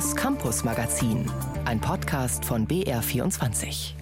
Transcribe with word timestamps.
Das 0.00 0.16
Campus 0.16 0.64
Magazin, 0.64 1.30
ein 1.66 1.78
Podcast 1.78 2.42
von 2.42 2.66
BR24. 2.66 3.92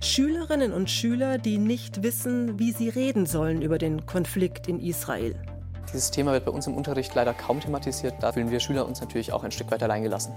Schülerinnen 0.00 0.72
und 0.72 0.90
Schüler, 0.90 1.38
die 1.38 1.58
nicht 1.58 2.02
wissen, 2.02 2.58
wie 2.58 2.72
sie 2.72 2.88
reden 2.88 3.24
sollen 3.24 3.62
über 3.62 3.78
den 3.78 4.04
Konflikt 4.04 4.66
in 4.66 4.80
Israel. 4.80 5.36
Dieses 5.92 6.10
Thema 6.10 6.32
wird 6.32 6.44
bei 6.44 6.50
uns 6.50 6.66
im 6.66 6.74
Unterricht 6.74 7.14
leider 7.14 7.32
kaum 7.34 7.60
thematisiert. 7.60 8.14
Da 8.18 8.32
fühlen 8.32 8.50
wir 8.50 8.58
Schüler 8.58 8.84
uns 8.84 9.00
natürlich 9.00 9.32
auch 9.32 9.44
ein 9.44 9.52
Stück 9.52 9.70
weit 9.70 9.84
alleingelassen. 9.84 10.32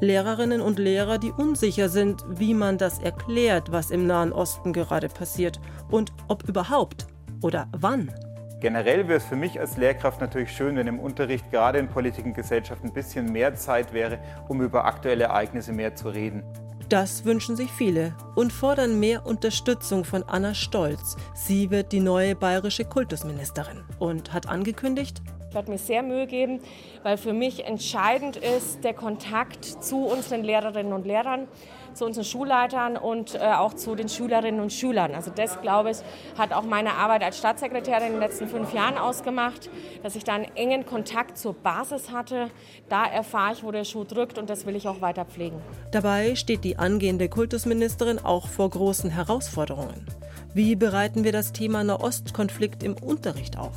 Lehrerinnen 0.00 0.60
und 0.60 0.78
Lehrer, 0.78 1.16
die 1.16 1.32
unsicher 1.32 1.88
sind, 1.88 2.22
wie 2.28 2.52
man 2.52 2.76
das 2.76 2.98
erklärt, 2.98 3.72
was 3.72 3.90
im 3.90 4.06
Nahen 4.06 4.34
Osten 4.34 4.74
gerade 4.74 5.08
passiert 5.08 5.60
und 5.90 6.12
ob 6.28 6.46
überhaupt 6.46 7.06
oder 7.40 7.68
wann. 7.72 8.12
Generell 8.60 9.06
wäre 9.06 9.18
es 9.18 9.24
für 9.24 9.36
mich 9.36 9.60
als 9.60 9.76
Lehrkraft 9.76 10.20
natürlich 10.20 10.50
schön, 10.50 10.74
wenn 10.74 10.88
im 10.88 10.98
Unterricht 10.98 11.48
gerade 11.52 11.78
in 11.78 11.86
Politik 11.86 12.24
und 12.24 12.34
Gesellschaft 12.34 12.82
ein 12.82 12.92
bisschen 12.92 13.30
mehr 13.30 13.54
Zeit 13.54 13.92
wäre, 13.92 14.18
um 14.48 14.60
über 14.62 14.84
aktuelle 14.84 15.24
Ereignisse 15.24 15.72
mehr 15.72 15.94
zu 15.94 16.08
reden. 16.08 16.42
Das 16.88 17.24
wünschen 17.24 17.54
sich 17.54 17.70
viele 17.70 18.16
und 18.34 18.52
fordern 18.52 18.98
mehr 18.98 19.26
Unterstützung 19.26 20.04
von 20.04 20.24
Anna 20.24 20.54
Stolz. 20.54 21.16
Sie 21.34 21.70
wird 21.70 21.92
die 21.92 22.00
neue 22.00 22.34
bayerische 22.34 22.84
Kultusministerin 22.84 23.84
und 24.00 24.32
hat 24.32 24.48
angekündigt, 24.48 25.22
werde 25.58 25.72
mir 25.72 25.78
sehr 25.78 26.04
Mühe 26.04 26.28
geben, 26.28 26.60
weil 27.02 27.16
für 27.16 27.32
mich 27.32 27.66
entscheidend 27.66 28.36
ist 28.36 28.84
der 28.84 28.94
Kontakt 28.94 29.64
zu 29.64 30.04
unseren 30.04 30.44
Lehrerinnen 30.44 30.92
und 30.92 31.04
Lehrern, 31.04 31.48
zu 31.94 32.04
unseren 32.04 32.22
Schulleitern 32.24 32.96
und 32.96 33.34
äh, 33.34 33.38
auch 33.38 33.74
zu 33.74 33.96
den 33.96 34.08
Schülerinnen 34.08 34.60
und 34.60 34.72
Schülern. 34.72 35.16
Also 35.16 35.32
das, 35.34 35.60
glaube 35.60 35.90
ich, 35.90 35.96
hat 36.38 36.52
auch 36.52 36.62
meine 36.62 36.92
Arbeit 36.92 37.24
als 37.24 37.38
Staatssekretärin 37.38 38.06
in 38.06 38.12
den 38.12 38.20
letzten 38.20 38.46
fünf 38.46 38.72
Jahren 38.72 38.96
ausgemacht, 38.96 39.68
dass 40.04 40.14
ich 40.14 40.22
da 40.22 40.34
einen 40.34 40.46
engen 40.54 40.86
Kontakt 40.86 41.36
zur 41.36 41.54
Basis 41.54 42.12
hatte. 42.12 42.50
Da 42.88 43.04
erfahre 43.04 43.54
ich, 43.54 43.64
wo 43.64 43.72
der 43.72 43.82
Schuh 43.82 44.04
drückt 44.04 44.38
und 44.38 44.48
das 44.48 44.64
will 44.64 44.76
ich 44.76 44.86
auch 44.86 45.00
weiter 45.00 45.24
pflegen. 45.24 45.60
Dabei 45.90 46.36
steht 46.36 46.62
die 46.62 46.76
angehende 46.76 47.28
Kultusministerin 47.28 48.20
auch 48.20 48.46
vor 48.46 48.70
großen 48.70 49.10
Herausforderungen. 49.10 50.06
Wie 50.54 50.76
bereiten 50.76 51.24
wir 51.24 51.32
das 51.32 51.52
Thema 51.52 51.84
Nahostkonflikt 51.84 52.82
im 52.82 52.94
Unterricht 52.94 53.58
auf? 53.58 53.76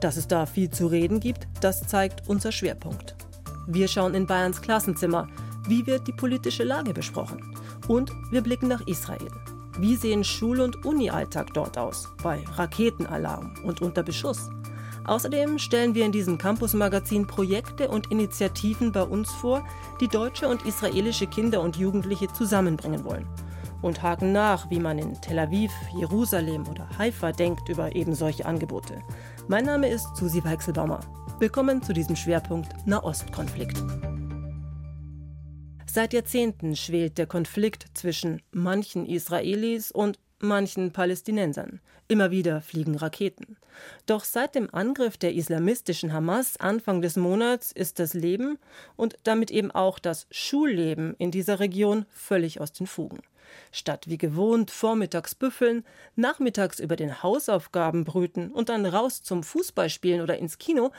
Dass 0.00 0.16
es 0.16 0.28
da 0.28 0.46
viel 0.46 0.70
zu 0.70 0.86
reden 0.86 1.18
gibt, 1.18 1.48
das 1.60 1.86
zeigt 1.86 2.28
unser 2.28 2.52
Schwerpunkt. 2.52 3.16
Wir 3.66 3.88
schauen 3.88 4.14
in 4.14 4.26
Bayerns 4.26 4.62
Klassenzimmer. 4.62 5.26
Wie 5.66 5.84
wird 5.86 6.06
die 6.06 6.12
politische 6.12 6.62
Lage 6.62 6.94
besprochen? 6.94 7.56
Und 7.88 8.12
wir 8.30 8.40
blicken 8.40 8.68
nach 8.68 8.86
Israel. 8.86 9.28
Wie 9.78 9.96
sehen 9.96 10.22
Schul- 10.22 10.60
und 10.60 10.84
Uni-Alltag 10.84 11.54
dort 11.54 11.76
aus? 11.76 12.08
Bei 12.22 12.44
Raketenalarm 12.54 13.54
und 13.64 13.82
unter 13.82 14.04
Beschuss? 14.04 14.48
Außerdem 15.04 15.58
stellen 15.58 15.96
wir 15.96 16.06
in 16.06 16.12
diesem 16.12 16.38
Campus-Magazin 16.38 17.26
Projekte 17.26 17.88
und 17.88 18.12
Initiativen 18.12 18.92
bei 18.92 19.02
uns 19.02 19.28
vor, 19.32 19.66
die 20.00 20.06
deutsche 20.06 20.46
und 20.46 20.64
israelische 20.66 21.26
Kinder 21.26 21.60
und 21.62 21.76
Jugendliche 21.76 22.28
zusammenbringen 22.32 23.04
wollen 23.04 23.26
und 23.82 24.00
haken 24.02 24.32
nach, 24.32 24.70
wie 24.70 24.78
man 24.78 24.98
in 24.98 25.20
Tel 25.20 25.38
Aviv, 25.38 25.72
Jerusalem 25.98 26.66
oder 26.68 26.88
Haifa 26.96 27.32
denkt 27.32 27.68
über 27.68 27.94
eben 27.94 28.14
solche 28.14 28.46
Angebote. 28.46 29.02
Mein 29.48 29.64
Name 29.64 29.88
ist 29.88 30.16
Susi 30.16 30.42
Weichselbaumer. 30.44 31.00
Willkommen 31.40 31.82
zu 31.82 31.92
diesem 31.92 32.16
Schwerpunkt 32.16 32.86
Nahostkonflikt. 32.86 33.82
Seit 35.86 36.14
Jahrzehnten 36.14 36.76
schwelt 36.76 37.18
der 37.18 37.26
Konflikt 37.26 37.86
zwischen 37.94 38.40
manchen 38.52 39.04
Israelis 39.04 39.90
und 39.90 40.18
manchen 40.38 40.92
Palästinensern. 40.92 41.80
Immer 42.08 42.30
wieder 42.30 42.60
fliegen 42.60 42.96
Raketen. 42.96 43.56
Doch 44.06 44.24
seit 44.24 44.54
dem 44.54 44.72
Angriff 44.72 45.16
der 45.16 45.34
islamistischen 45.34 46.12
Hamas 46.12 46.58
Anfang 46.58 47.02
des 47.02 47.16
Monats 47.16 47.72
ist 47.72 47.98
das 47.98 48.14
Leben 48.14 48.58
und 48.96 49.16
damit 49.24 49.50
eben 49.50 49.70
auch 49.70 49.98
das 49.98 50.26
Schulleben 50.30 51.14
in 51.18 51.30
dieser 51.30 51.60
Region 51.60 52.06
völlig 52.10 52.60
aus 52.60 52.72
den 52.72 52.86
Fugen. 52.86 53.20
Statt 53.70 54.08
wie 54.08 54.18
gewohnt 54.18 54.70
vormittags 54.70 55.34
büffeln, 55.34 55.84
nachmittags 56.16 56.80
über 56.80 56.96
den 56.96 57.22
Hausaufgaben 57.22 58.04
brüten 58.04 58.50
und 58.50 58.68
dann 58.68 58.86
raus 58.86 59.22
zum 59.22 59.42
Fußballspielen 59.42 60.20
oder 60.20 60.38
ins 60.38 60.58
Kino, 60.58 60.92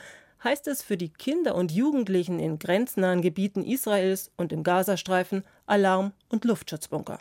heißt 0.44 0.68
es 0.68 0.82
für 0.82 0.96
die 0.96 1.08
Kinder 1.08 1.54
und 1.54 1.72
Jugendlichen 1.72 2.38
in 2.38 2.58
grenznahen 2.58 3.22
Gebieten 3.22 3.64
Israels 3.64 4.30
und 4.36 4.52
im 4.52 4.62
Gazastreifen 4.62 5.42
Alarm- 5.66 6.12
und 6.28 6.44
Luftschutzbunker. 6.44 7.18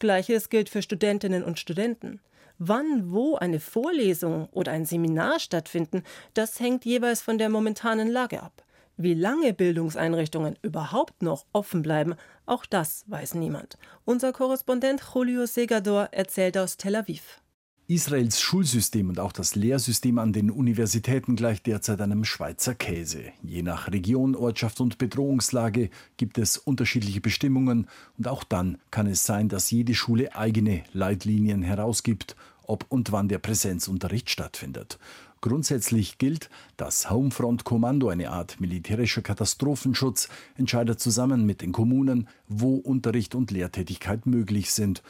Gleiches 0.00 0.48
gilt 0.48 0.68
für 0.68 0.82
Studentinnen 0.82 1.44
und 1.44 1.58
Studenten. 1.58 2.20
Wann, 2.58 3.12
wo 3.12 3.36
eine 3.36 3.60
Vorlesung 3.60 4.48
oder 4.52 4.72
ein 4.72 4.86
Seminar 4.86 5.40
stattfinden, 5.40 6.02
das 6.34 6.60
hängt 6.60 6.84
jeweils 6.84 7.20
von 7.20 7.36
der 7.36 7.48
momentanen 7.48 8.08
Lage 8.08 8.42
ab. 8.42 8.63
Wie 8.96 9.14
lange 9.14 9.52
Bildungseinrichtungen 9.52 10.56
überhaupt 10.62 11.22
noch 11.22 11.46
offen 11.52 11.82
bleiben, 11.82 12.14
auch 12.46 12.64
das 12.64 13.04
weiß 13.08 13.34
niemand. 13.34 13.76
Unser 14.04 14.32
Korrespondent 14.32 15.02
Julio 15.14 15.46
Segador 15.46 16.10
erzählt 16.12 16.56
aus 16.56 16.76
Tel 16.76 16.94
Aviv. 16.94 17.40
Israels 17.86 18.40
Schulsystem 18.40 19.10
und 19.10 19.18
auch 19.20 19.32
das 19.32 19.56
Lehrsystem 19.56 20.18
an 20.18 20.32
den 20.32 20.50
Universitäten 20.50 21.36
gleicht 21.36 21.66
derzeit 21.66 22.00
einem 22.00 22.24
Schweizer 22.24 22.74
Käse. 22.74 23.24
Je 23.42 23.62
nach 23.62 23.92
Region, 23.92 24.34
Ortschaft 24.34 24.80
und 24.80 24.96
Bedrohungslage 24.96 25.90
gibt 26.16 26.38
es 26.38 26.56
unterschiedliche 26.56 27.20
Bestimmungen 27.20 27.88
und 28.16 28.26
auch 28.26 28.42
dann 28.42 28.78
kann 28.90 29.06
es 29.06 29.26
sein, 29.26 29.50
dass 29.50 29.70
jede 29.70 29.94
Schule 29.94 30.34
eigene 30.34 30.82
Leitlinien 30.94 31.60
herausgibt, 31.60 32.36
ob 32.62 32.86
und 32.88 33.12
wann 33.12 33.28
der 33.28 33.38
Präsenzunterricht 33.38 34.30
stattfindet. 34.30 34.98
Grundsätzlich 35.44 36.16
gilt, 36.16 36.48
das 36.78 37.10
Homefront-Kommando, 37.10 38.08
eine 38.08 38.30
Art 38.30 38.62
militärischer 38.62 39.20
Katastrophenschutz, 39.20 40.30
entscheidet 40.56 41.00
zusammen 41.00 41.44
mit 41.44 41.60
den 41.60 41.70
Kommunen, 41.70 42.28
wo 42.48 42.76
Unterricht 42.76 43.34
und 43.34 43.50
Lehrtätigkeit 43.50 44.24
möglich 44.24 44.70
sind. 44.72 45.02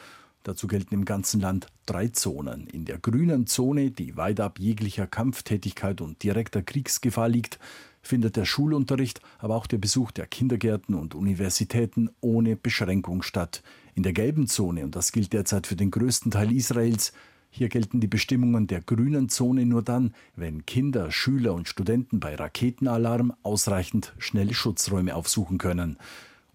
Dazu 0.43 0.67
gelten 0.67 0.93
im 0.93 1.05
ganzen 1.05 1.39
Land 1.39 1.67
drei 1.85 2.09
Zonen. 2.09 2.67
In 2.67 2.83
der 2.83 2.97
grünen 2.97 3.47
Zone, 3.47 3.91
die 3.91 4.17
weit 4.17 4.41
ab 4.41 4.59
jeglicher 4.59 5.07
Kampftätigkeit 5.07 6.01
und 6.01 6.21
direkter 6.21 6.61
Kriegsgefahr 6.61 7.29
liegt, 7.29 7.57
findet 8.01 8.35
der 8.35 8.43
Schulunterricht, 8.43 9.21
aber 9.39 9.55
auch 9.55 9.67
der 9.67 9.77
Besuch 9.77 10.11
der 10.11 10.27
Kindergärten 10.27 10.95
und 10.95 11.15
Universitäten 11.15 12.09
ohne 12.19 12.57
Beschränkung 12.57 13.21
statt. 13.21 13.63
In 13.93 14.03
der 14.03 14.11
gelben 14.11 14.47
Zone, 14.47 14.83
und 14.83 14.97
das 14.97 15.13
gilt 15.13 15.31
derzeit 15.31 15.65
für 15.65 15.77
den 15.77 15.91
größten 15.91 16.29
Teil 16.29 16.51
Israels, 16.51 17.13
hier 17.55 17.69
gelten 17.69 18.01
die 18.01 18.07
Bestimmungen 18.07 18.67
der 18.67 18.81
grünen 18.81 19.29
Zone 19.29 19.65
nur 19.65 19.81
dann, 19.81 20.13
wenn 20.35 20.65
Kinder, 20.65 21.09
Schüler 21.09 21.53
und 21.53 21.69
Studenten 21.69 22.19
bei 22.19 22.35
Raketenalarm 22.35 23.31
ausreichend 23.43 24.13
schnelle 24.17 24.53
Schutzräume 24.53 25.15
aufsuchen 25.15 25.57
können. 25.57 25.97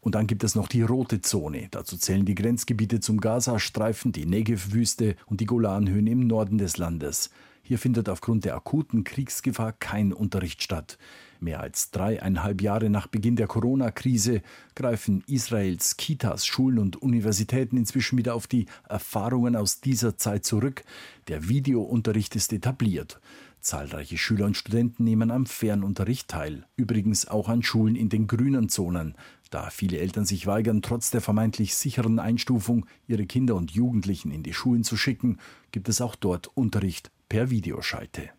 Und 0.02 0.14
dann 0.14 0.26
gibt 0.26 0.44
es 0.44 0.54
noch 0.54 0.68
die 0.68 0.82
rote 0.82 1.22
Zone. 1.22 1.68
Dazu 1.70 1.96
zählen 1.96 2.26
die 2.26 2.34
Grenzgebiete 2.34 3.00
zum 3.00 3.18
Gazastreifen, 3.18 4.12
die 4.12 4.26
Negev-Wüste 4.26 5.16
und 5.24 5.40
die 5.40 5.46
Golanhöhen 5.46 6.06
im 6.06 6.26
Norden 6.26 6.58
des 6.58 6.76
Landes. 6.76 7.30
Hier 7.62 7.78
findet 7.78 8.10
aufgrund 8.10 8.44
der 8.44 8.54
akuten 8.54 9.02
Kriegsgefahr 9.02 9.72
kein 9.72 10.12
Unterricht 10.12 10.62
statt. 10.62 10.98
Mehr 11.42 11.60
als 11.60 11.90
dreieinhalb 11.90 12.60
Jahre 12.60 12.90
nach 12.90 13.06
Beginn 13.06 13.34
der 13.34 13.46
Corona-Krise 13.46 14.42
greifen 14.74 15.24
Israels 15.26 15.96
Kitas, 15.96 16.44
Schulen 16.44 16.78
und 16.78 17.00
Universitäten 17.00 17.78
inzwischen 17.78 18.18
wieder 18.18 18.34
auf 18.34 18.46
die 18.46 18.66
Erfahrungen 18.86 19.56
aus 19.56 19.80
dieser 19.80 20.18
Zeit 20.18 20.44
zurück. 20.44 20.84
Der 21.28 21.48
Videounterricht 21.48 22.36
ist 22.36 22.52
etabliert. 22.52 23.20
Zahlreiche 23.60 24.18
Schüler 24.18 24.44
und 24.46 24.56
Studenten 24.56 25.04
nehmen 25.04 25.30
am 25.30 25.46
Fernunterricht 25.46 26.28
teil, 26.28 26.66
übrigens 26.76 27.26
auch 27.26 27.48
an 27.48 27.62
Schulen 27.62 27.96
in 27.96 28.10
den 28.10 28.26
grünen 28.26 28.68
Zonen. 28.68 29.14
Da 29.48 29.70
viele 29.70 29.98
Eltern 29.98 30.26
sich 30.26 30.46
weigern, 30.46 30.82
trotz 30.82 31.10
der 31.10 31.22
vermeintlich 31.22 31.74
sicheren 31.74 32.18
Einstufung 32.18 32.86
ihre 33.06 33.24
Kinder 33.24 33.54
und 33.54 33.70
Jugendlichen 33.70 34.30
in 34.30 34.42
die 34.42 34.54
Schulen 34.54 34.84
zu 34.84 34.98
schicken, 34.98 35.38
gibt 35.72 35.88
es 35.88 36.02
auch 36.02 36.16
dort 36.16 36.48
Unterricht 36.54 37.10
per 37.28 37.48
Videoschalte 37.48 38.30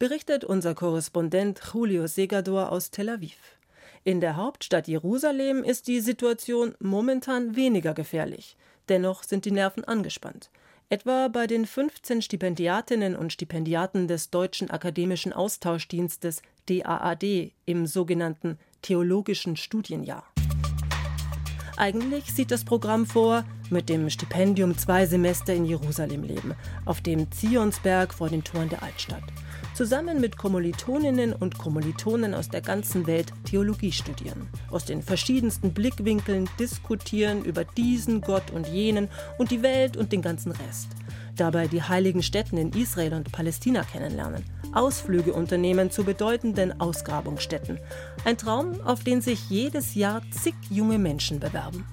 berichtet 0.00 0.44
unser 0.46 0.74
Korrespondent 0.74 1.60
Julio 1.74 2.06
Segador 2.06 2.72
aus 2.72 2.90
Tel 2.90 3.10
Aviv. 3.10 3.36
In 4.02 4.22
der 4.22 4.34
Hauptstadt 4.34 4.88
Jerusalem 4.88 5.62
ist 5.62 5.88
die 5.88 6.00
Situation 6.00 6.74
momentan 6.80 7.54
weniger 7.54 7.92
gefährlich. 7.92 8.56
Dennoch 8.88 9.22
sind 9.22 9.44
die 9.44 9.50
Nerven 9.50 9.84
angespannt. 9.84 10.48
Etwa 10.88 11.28
bei 11.28 11.46
den 11.46 11.66
15 11.66 12.22
Stipendiatinnen 12.22 13.14
und 13.14 13.34
Stipendiaten 13.34 14.08
des 14.08 14.30
Deutschen 14.30 14.70
Akademischen 14.70 15.34
Austauschdienstes 15.34 16.40
DAAD 16.66 17.52
im 17.66 17.86
sogenannten 17.86 18.58
Theologischen 18.80 19.58
Studienjahr. 19.58 20.24
Eigentlich 21.76 22.32
sieht 22.32 22.50
das 22.50 22.64
Programm 22.64 23.04
vor, 23.04 23.44
mit 23.68 23.90
dem 23.90 24.08
Stipendium 24.08 24.78
zwei 24.78 25.04
Semester 25.04 25.52
in 25.52 25.66
Jerusalem 25.66 26.22
leben, 26.22 26.54
auf 26.86 27.02
dem 27.02 27.30
Zionsberg 27.30 28.14
vor 28.14 28.30
den 28.30 28.42
Toren 28.42 28.70
der 28.70 28.82
Altstadt 28.82 29.24
zusammen 29.80 30.20
mit 30.20 30.36
Kommilitoninnen 30.36 31.32
und 31.32 31.56
Kommilitonen 31.56 32.34
aus 32.34 32.50
der 32.50 32.60
ganzen 32.60 33.06
Welt 33.06 33.32
Theologie 33.44 33.92
studieren, 33.92 34.46
aus 34.70 34.84
den 34.84 35.00
verschiedensten 35.00 35.72
Blickwinkeln 35.72 36.50
diskutieren 36.58 37.42
über 37.46 37.64
diesen 37.64 38.20
Gott 38.20 38.50
und 38.50 38.68
jenen 38.68 39.08
und 39.38 39.50
die 39.50 39.62
Welt 39.62 39.96
und 39.96 40.12
den 40.12 40.20
ganzen 40.20 40.52
Rest. 40.52 40.88
Dabei 41.34 41.66
die 41.66 41.82
heiligen 41.82 42.22
Städten 42.22 42.58
in 42.58 42.72
Israel 42.72 43.14
und 43.14 43.32
Palästina 43.32 43.82
kennenlernen, 43.82 44.44
Ausflüge 44.74 45.32
unternehmen 45.32 45.90
zu 45.90 46.04
bedeutenden 46.04 46.78
Ausgrabungsstätten. 46.78 47.78
Ein 48.26 48.36
Traum, 48.36 48.82
auf 48.82 49.02
den 49.02 49.22
sich 49.22 49.48
jedes 49.48 49.94
Jahr 49.94 50.20
zig 50.30 50.56
junge 50.68 50.98
Menschen 50.98 51.40
bewerben. 51.40 51.86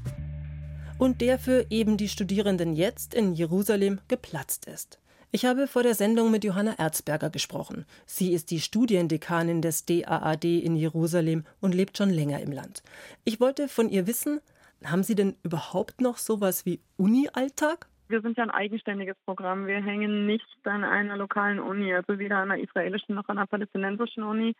Und 0.98 1.22
der 1.22 1.40
für 1.40 1.66
eben 1.69 1.95
die 1.95 2.10
Studierenden 2.10 2.75
jetzt 2.75 3.13
in 3.13 3.33
Jerusalem 3.33 4.01
geplatzt 4.10 4.66
ist. 4.66 5.00
Ich 5.30 5.46
habe 5.46 5.68
vor 5.68 5.84
der 5.84 5.94
Sendung 5.94 6.32
mit 6.32 6.46
Johanna 6.46 6.76
Erzberger 6.78 7.30
gesprochen. 7.30 7.86
Sie 8.06 8.32
ist 8.32 8.50
die 8.50 8.62
Studiendekanin 8.62 9.62
des 9.62 9.86
DAAD 9.86 10.46
in 10.46 10.78
Jerusalem 10.78 11.44
und 11.60 11.76
lebt 11.76 11.98
schon 11.98 12.10
länger 12.10 12.40
im 12.40 12.54
Land. 12.54 12.82
Ich 13.26 13.42
wollte 13.42 13.68
von 13.68 13.90
ihr 13.90 14.08
wissen, 14.08 14.40
haben 14.86 15.04
Sie 15.04 15.16
denn 15.16 15.36
überhaupt 15.44 16.00
noch 16.00 16.18
sowas 16.18 16.66
wie 16.66 16.80
Uni-Alltag? 16.96 17.88
Wir 18.08 18.22
sind 18.22 18.38
ja 18.38 18.44
ein 18.44 18.52
eigenständiges 18.52 19.18
Programm. 19.26 19.68
Wir 19.68 19.84
hängen 19.84 20.26
nicht 20.28 20.48
an 20.64 20.86
einer 20.86 21.18
lokalen 21.18 21.60
Uni, 21.60 21.94
also 21.94 22.20
weder 22.20 22.38
an 22.38 22.52
einer 22.52 22.64
israelischen 22.64 23.16
noch 23.16 23.28
an 23.28 23.38
einer 23.38 23.48
palästinensischen 23.48 24.24
Uni, 24.24 24.56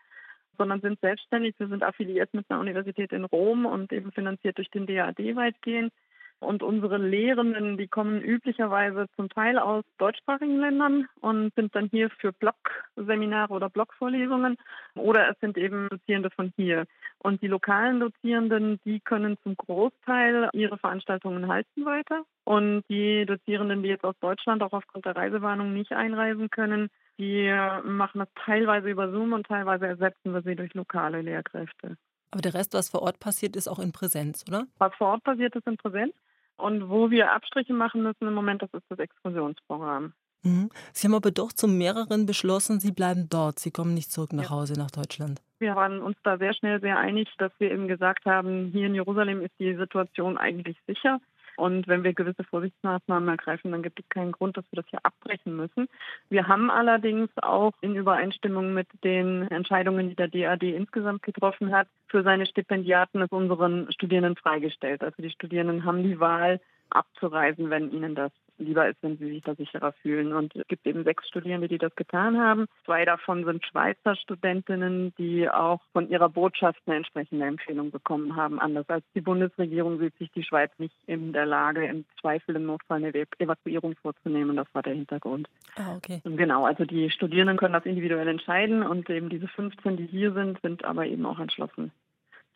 sondern 0.58 0.82
sind 0.82 1.00
selbstständig. 1.00 1.54
Wir 1.56 1.68
sind 1.68 1.82
affiliiert 1.82 2.34
mit 2.34 2.44
einer 2.50 2.60
Universität 2.60 3.12
in 3.12 3.24
Rom 3.24 3.64
und 3.64 3.90
eben 3.90 4.12
finanziert 4.12 4.58
durch 4.58 4.70
den 4.70 4.86
DAD 4.86 5.34
weitgehend. 5.34 5.94
Und 6.40 6.62
unsere 6.62 6.98
Lehrenden, 6.98 7.76
die 7.76 7.88
kommen 7.88 8.22
üblicherweise 8.22 9.06
zum 9.16 9.28
Teil 9.28 9.58
aus 9.58 9.84
deutschsprachigen 9.98 10.60
Ländern 10.60 11.08
und 11.20 11.52
sind 11.54 11.74
dann 11.74 11.88
hier 11.90 12.10
für 12.10 12.32
Blogseminare 12.32 13.52
oder 13.52 13.68
Blogvorlesungen 13.68 14.56
oder 14.94 15.28
es 15.30 15.38
sind 15.40 15.58
eben 15.58 15.88
Dozierende 15.88 16.30
von 16.30 16.52
hier. 16.54 16.84
Und 17.18 17.42
die 17.42 17.48
lokalen 17.48 17.98
Dozierenden, 17.98 18.78
die 18.84 19.00
können 19.00 19.36
zum 19.42 19.56
Großteil 19.56 20.50
ihre 20.52 20.78
Veranstaltungen 20.78 21.48
halten 21.48 21.84
weiter. 21.84 22.22
Und 22.44 22.84
die 22.88 23.26
Dozierenden, 23.26 23.82
die 23.82 23.88
jetzt 23.88 24.04
aus 24.04 24.16
Deutschland 24.20 24.62
auch 24.62 24.72
aufgrund 24.72 25.06
der 25.06 25.16
Reisewarnung 25.16 25.74
nicht 25.74 25.92
einreisen 25.92 26.50
können, 26.50 26.88
die 27.18 27.52
machen 27.84 28.20
das 28.20 28.28
teilweise 28.44 28.88
über 28.88 29.10
Zoom 29.10 29.32
und 29.32 29.46
teilweise 29.46 29.88
ersetzen 29.88 30.32
wir 30.32 30.42
sie 30.42 30.54
durch 30.54 30.72
lokale 30.74 31.20
Lehrkräfte. 31.20 31.96
Aber 32.30 32.42
der 32.42 32.54
Rest, 32.54 32.74
was 32.74 32.90
vor 32.90 33.02
Ort 33.02 33.18
passiert, 33.18 33.56
ist 33.56 33.68
auch 33.68 33.78
in 33.78 33.90
Präsenz, 33.90 34.44
oder? 34.46 34.66
Was 34.78 34.94
vor 34.94 35.08
Ort 35.08 35.24
passiert, 35.24 35.56
ist 35.56 35.66
in 35.66 35.76
Präsenz. 35.76 36.14
Und 36.58 36.90
wo 36.90 37.10
wir 37.10 37.32
Abstriche 37.32 37.72
machen 37.72 38.02
müssen 38.02 38.26
im 38.26 38.34
Moment, 38.34 38.62
das 38.62 38.72
ist 38.74 38.84
das 38.88 38.98
Exkursionsprogramm. 38.98 40.12
Mhm. 40.42 40.70
Sie 40.92 41.06
haben 41.06 41.14
aber 41.14 41.30
doch 41.30 41.52
zu 41.52 41.66
mehreren 41.66 42.26
beschlossen, 42.26 42.80
Sie 42.80 42.92
bleiben 42.92 43.28
dort. 43.30 43.58
Sie 43.58 43.70
kommen 43.70 43.94
nicht 43.94 44.12
zurück 44.12 44.32
nach 44.32 44.50
Hause, 44.50 44.74
nach 44.74 44.90
Deutschland. 44.90 45.40
Wir 45.58 45.74
waren 45.74 46.00
uns 46.00 46.16
da 46.22 46.38
sehr 46.38 46.54
schnell 46.54 46.80
sehr 46.80 46.98
einig, 46.98 47.28
dass 47.38 47.52
wir 47.58 47.72
eben 47.72 47.88
gesagt 47.88 48.24
haben, 48.26 48.66
hier 48.72 48.86
in 48.86 48.94
Jerusalem 48.94 49.42
ist 49.42 49.54
die 49.58 49.74
Situation 49.74 50.38
eigentlich 50.38 50.76
sicher. 50.86 51.20
Und 51.58 51.88
wenn 51.88 52.04
wir 52.04 52.12
gewisse 52.12 52.44
Vorsichtsmaßnahmen 52.44 53.28
ergreifen, 53.28 53.72
dann 53.72 53.82
gibt 53.82 53.98
es 53.98 54.08
keinen 54.08 54.30
Grund, 54.30 54.56
dass 54.56 54.64
wir 54.70 54.80
das 54.80 54.90
hier 54.90 55.00
abbrechen 55.02 55.56
müssen. 55.56 55.88
Wir 56.30 56.46
haben 56.46 56.70
allerdings 56.70 57.30
auch 57.42 57.72
in 57.80 57.96
Übereinstimmung 57.96 58.74
mit 58.74 58.86
den 59.02 59.42
Entscheidungen, 59.50 60.08
die 60.08 60.14
der 60.14 60.28
DAD 60.28 60.62
insgesamt 60.62 61.22
getroffen 61.22 61.72
hat, 61.72 61.88
für 62.06 62.22
seine 62.22 62.46
Stipendiaten 62.46 63.22
es 63.22 63.32
unseren 63.32 63.90
Studierenden 63.90 64.36
freigestellt. 64.36 65.02
Also 65.02 65.20
die 65.20 65.30
Studierenden 65.30 65.84
haben 65.84 66.04
die 66.04 66.20
Wahl, 66.20 66.60
abzureisen, 66.90 67.70
wenn 67.70 67.90
ihnen 67.90 68.14
das 68.14 68.32
lieber 68.58 68.88
ist, 68.88 68.98
wenn 69.02 69.16
sie 69.18 69.28
sich 69.28 69.42
da 69.42 69.54
sicherer 69.54 69.92
fühlen. 70.02 70.32
Und 70.32 70.54
es 70.56 70.66
gibt 70.68 70.86
eben 70.86 71.04
sechs 71.04 71.26
Studierende, 71.28 71.68
die 71.68 71.78
das 71.78 71.94
getan 71.94 72.38
haben. 72.38 72.66
Zwei 72.84 73.04
davon 73.04 73.44
sind 73.44 73.64
Schweizer 73.64 74.16
Studentinnen, 74.16 75.14
die 75.16 75.48
auch 75.48 75.80
von 75.92 76.08
ihrer 76.08 76.28
Botschaft 76.28 76.80
eine 76.86 76.96
entsprechende 76.96 77.46
Empfehlung 77.46 77.90
bekommen 77.90 78.36
haben. 78.36 78.60
Anders 78.60 78.88
als 78.88 79.04
die 79.14 79.20
Bundesregierung 79.20 79.98
sieht 79.98 80.16
sich 80.18 80.30
die 80.32 80.44
Schweiz 80.44 80.70
nicht 80.78 80.94
in 81.06 81.32
der 81.32 81.46
Lage, 81.46 81.86
im 81.86 82.04
Zweifel 82.20 82.56
im 82.56 82.66
Notfall 82.66 82.98
eine 82.98 83.12
Evakuierung 83.38 83.94
vorzunehmen. 84.02 84.56
Das 84.56 84.68
war 84.72 84.82
der 84.82 84.94
Hintergrund. 84.94 85.48
Ah, 85.76 85.96
okay. 85.96 86.20
Genau, 86.24 86.64
also 86.64 86.84
die 86.84 87.10
Studierenden 87.10 87.56
können 87.56 87.74
das 87.74 87.86
individuell 87.86 88.28
entscheiden 88.28 88.82
und 88.82 89.08
eben 89.10 89.28
diese 89.28 89.48
15, 89.48 89.96
die 89.96 90.06
hier 90.06 90.32
sind, 90.32 90.60
sind 90.62 90.84
aber 90.84 91.06
eben 91.06 91.26
auch 91.26 91.38
entschlossen 91.38 91.92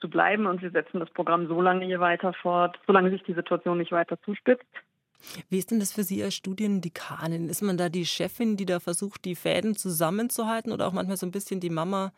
zu 0.03 0.11
bleiben 0.11 0.47
und 0.47 0.61
wir 0.61 0.71
setzen 0.73 1.01
das 1.01 1.11
Programm 1.11 1.47
so 1.47 1.63
lange 1.63 1.87
hier 1.87 2.01
weiter 2.01 2.33
fort, 2.35 2.79
solange 2.87 3.11
sich 3.11 3.23
die 3.23 3.35
Situation 3.35 3.79
nicht 3.79 3.93
weiter 3.93 4.21
zuspitzt. 4.23 4.67
Wie 5.49 5.59
ist 5.59 5.71
denn 5.71 5.81
das 5.81 5.93
für 5.93 6.03
Sie 6.03 6.23
als 6.23 6.35
Studiendekanin? 6.35 7.49
Ist 7.49 7.63
man 7.63 7.77
da 7.77 7.89
die 7.89 8.07
Chefin, 8.07 8.57
die 8.57 8.67
da 8.67 8.81
versucht, 8.81 9.25
die 9.25 9.35
Fäden 9.35 9.77
zusammenzuhalten 9.77 10.73
oder 10.73 10.87
auch 10.87 10.93
manchmal 10.93 11.17
so 11.17 11.27
ein 11.27 11.33
bisschen 11.33 11.61
die 11.61 11.71
Mama, 11.71 12.13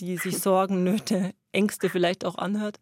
die 0.00 0.16
sich 0.16 0.38
Sorgen, 0.38 0.84
Nöte, 0.84 1.32
Ängste 1.52 1.88
vielleicht 1.88 2.24
auch 2.24 2.36
anhört? 2.36 2.78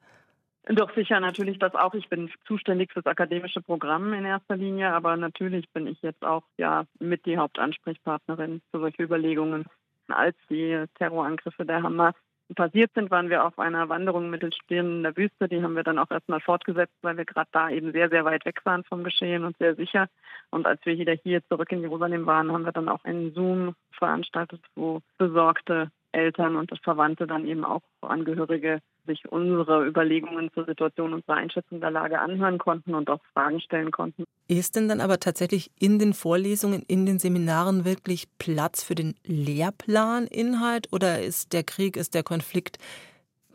Doch 0.68 0.92
sicher, 0.96 1.20
natürlich 1.20 1.60
das 1.60 1.76
auch. 1.76 1.94
Ich 1.94 2.08
bin 2.08 2.28
zuständig 2.44 2.92
für 2.92 3.00
das 3.00 3.10
akademische 3.10 3.62
Programm 3.62 4.12
in 4.12 4.24
erster 4.24 4.56
Linie, 4.56 4.92
aber 4.92 5.16
natürlich 5.16 5.68
bin 5.70 5.86
ich 5.86 6.02
jetzt 6.02 6.24
auch 6.24 6.42
ja 6.56 6.86
mit 6.98 7.24
die 7.24 7.38
Hauptansprechpartnerin 7.38 8.60
für 8.70 8.80
solche 8.80 9.04
Überlegungen. 9.04 9.66
Als 10.08 10.36
die 10.50 10.84
Terrorangriffe 10.96 11.64
der 11.64 11.82
Hamas 11.82 12.14
passiert 12.54 12.92
sind, 12.94 13.10
waren 13.10 13.28
wir 13.28 13.44
auf 13.44 13.58
einer 13.58 13.88
Wanderung 13.88 14.30
mit 14.30 14.42
den 14.42 14.52
Studierenden 14.52 14.98
in 14.98 15.02
der 15.02 15.16
Wüste. 15.16 15.48
Die 15.48 15.62
haben 15.62 15.74
wir 15.74 15.82
dann 15.82 15.98
auch 15.98 16.10
erstmal 16.10 16.40
fortgesetzt, 16.40 16.94
weil 17.02 17.16
wir 17.16 17.24
gerade 17.24 17.48
da 17.52 17.70
eben 17.70 17.92
sehr, 17.92 18.08
sehr 18.08 18.24
weit 18.24 18.44
weg 18.44 18.60
waren 18.64 18.84
vom 18.84 19.04
Geschehen 19.04 19.44
und 19.44 19.56
sehr 19.58 19.74
sicher. 19.74 20.08
Und 20.50 20.66
als 20.66 20.80
wir 20.84 20.96
wieder 20.98 21.14
hier 21.14 21.44
zurück 21.48 21.72
in 21.72 21.80
Jerusalem 21.80 22.26
waren, 22.26 22.52
haben 22.52 22.64
wir 22.64 22.72
dann 22.72 22.88
auch 22.88 23.04
einen 23.04 23.34
Zoom 23.34 23.74
veranstaltet, 23.92 24.60
wo 24.74 25.00
besorgte 25.18 25.90
Eltern 26.16 26.56
und 26.56 26.70
Verwandte 26.82 27.26
dann 27.26 27.46
eben 27.46 27.64
auch 27.64 27.82
Angehörige 28.00 28.80
sich 29.06 29.30
unsere 29.30 29.86
Überlegungen 29.86 30.50
zur 30.52 30.64
Situation, 30.64 31.14
unsere 31.14 31.34
Einschätzung 31.34 31.80
der 31.80 31.90
Lage 31.90 32.18
anhören 32.20 32.58
konnten 32.58 32.94
und 32.94 33.08
auch 33.10 33.20
Fragen 33.32 33.60
stellen 33.60 33.90
konnten. 33.90 34.24
Ist 34.48 34.76
denn 34.76 34.88
dann 34.88 35.00
aber 35.00 35.20
tatsächlich 35.20 35.70
in 35.78 35.98
den 35.98 36.12
Vorlesungen, 36.12 36.82
in 36.88 37.06
den 37.06 37.18
Seminaren 37.18 37.84
wirklich 37.84 38.26
Platz 38.38 38.82
für 38.82 38.94
den 38.94 39.14
Lehrplaninhalt 39.24 40.92
oder 40.92 41.20
ist 41.22 41.52
der 41.52 41.62
Krieg, 41.62 41.96
ist 41.96 42.14
der 42.14 42.22
Konflikt 42.22 42.78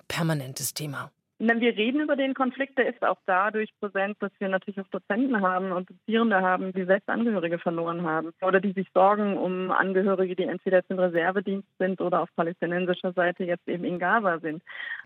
permanentes 0.08 0.74
Thema? 0.74 1.12
Wir 1.44 1.76
reden 1.76 2.02
über 2.02 2.16
den 2.16 2.36
Konflikt, 2.36 2.78
der 2.78 2.88
ist 2.88 3.02
auch 3.02 3.18
dadurch 3.26 3.72
präsent, 3.80 4.16
dass 4.20 4.32
wir 4.38 4.48
natürlich 4.48 4.80
auch 4.80 4.88
Dozenten 4.90 5.42
haben 5.42 5.72
und 5.72 5.90
Dozierende 5.90 6.40
haben, 6.40 6.72
die 6.72 6.86
selbst 6.86 7.10
Angehörige 7.10 7.58
verloren 7.58 8.04
haben 8.04 8.32
oder 8.44 8.60
die 8.60 8.74
sich 8.74 8.88
sorgen 8.94 9.38
um 9.40 9.72
Angehörige, 9.72 10.36
die 10.36 10.44
entweder 10.44 10.78
jetzt 10.78 10.92
im 10.92 11.00
Reservedienst 11.00 11.68
sind 11.80 12.00
oder 12.00 12.22
auf 12.22 12.30
palästinensischer 12.36 13.14
Seite 13.14 13.44
jetzt 13.44 13.68
eben 13.68 13.86
in 13.86 13.98
Gaza 13.98 14.38
sind. 14.40 14.62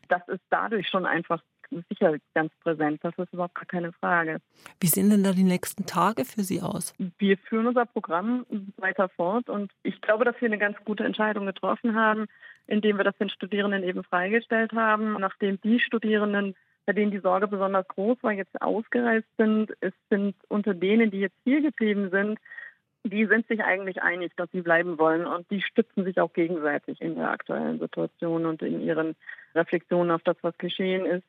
Das 0.10 0.28
ist 0.28 0.42
dadurch 0.50 0.90
schon 0.90 1.06
einfach 1.06 1.42
sicher 1.90 2.18
ganz 2.34 2.52
präsent. 2.62 3.00
Das 3.02 3.18
ist 3.18 3.32
überhaupt 3.32 3.56
gar 3.56 3.66
keine 3.66 3.94
Frage. 3.94 4.40
Wie 4.82 4.88
sehen 4.88 5.10
denn 5.10 5.24
da 5.24 5.32
die 5.32 5.44
nächsten 5.44 5.86
Tage 5.86 6.26
für 6.26 6.42
Sie 6.42 6.62
aus? 6.62 6.94
Wir 7.18 7.38
führen 7.38 7.68
unser 7.68 7.86
Programm 7.86 8.46
weiter 8.76 9.08
fort 9.08 9.50
und 9.50 9.72
ich 9.84 10.02
glaube, 10.02 10.26
dass 10.26 10.40
wir 10.42 10.48
eine 10.48 10.58
ganz 10.58 10.78
gute 10.84 11.06
Entscheidung 11.06 11.46
getroffen 11.46 11.96
haben, 11.96 12.28
indem 12.68 12.98
wir 12.98 13.04
das 13.04 13.18
den 13.18 13.30
Studierenden 13.30 13.84
eben 13.84 14.04
freigestellt 14.04 14.74
haben. 14.74 15.14
Nachdem 15.20 15.60
die 15.62 15.80
Studierenden, 15.80 16.56
bei 16.86 16.94
denen 16.94 17.12
die 17.12 17.20
Sorge 17.20 17.48
besonders 17.48 17.88
groß 17.88 18.18
war, 18.22 18.32
jetzt 18.32 18.62
ausgereist 18.62 19.28
sind, 19.38 19.72
es 19.82 19.94
sind 20.10 20.36
unter 20.48 20.74
denen, 20.74 21.12
die 21.12 21.20
jetzt 21.20 21.38
hier 21.44 21.62
geblieben 21.62 22.10
sind, 22.12 22.40
die 23.06 23.28
sind 23.28 23.48
sich 23.48 23.64
eigentlich 23.64 24.02
einig, 24.02 24.36
dass 24.36 24.50
sie 24.52 24.62
bleiben 24.62 24.98
wollen 24.98 25.28
und 25.28 25.50
die 25.52 25.62
stützen 25.62 26.04
sich 26.06 26.20
auch 26.20 26.34
gegenseitig 26.34 27.00
in 27.02 27.16
der 27.16 27.30
aktuellen 27.30 27.80
Situation 27.80 28.48
und 28.48 28.64
in 28.64 28.82
ihren 28.82 29.16
Reflexionen 29.54 30.10
auf 30.10 30.24
das, 30.24 30.36
was 30.42 30.58
geschehen 30.58 31.06
ist. 31.06 31.24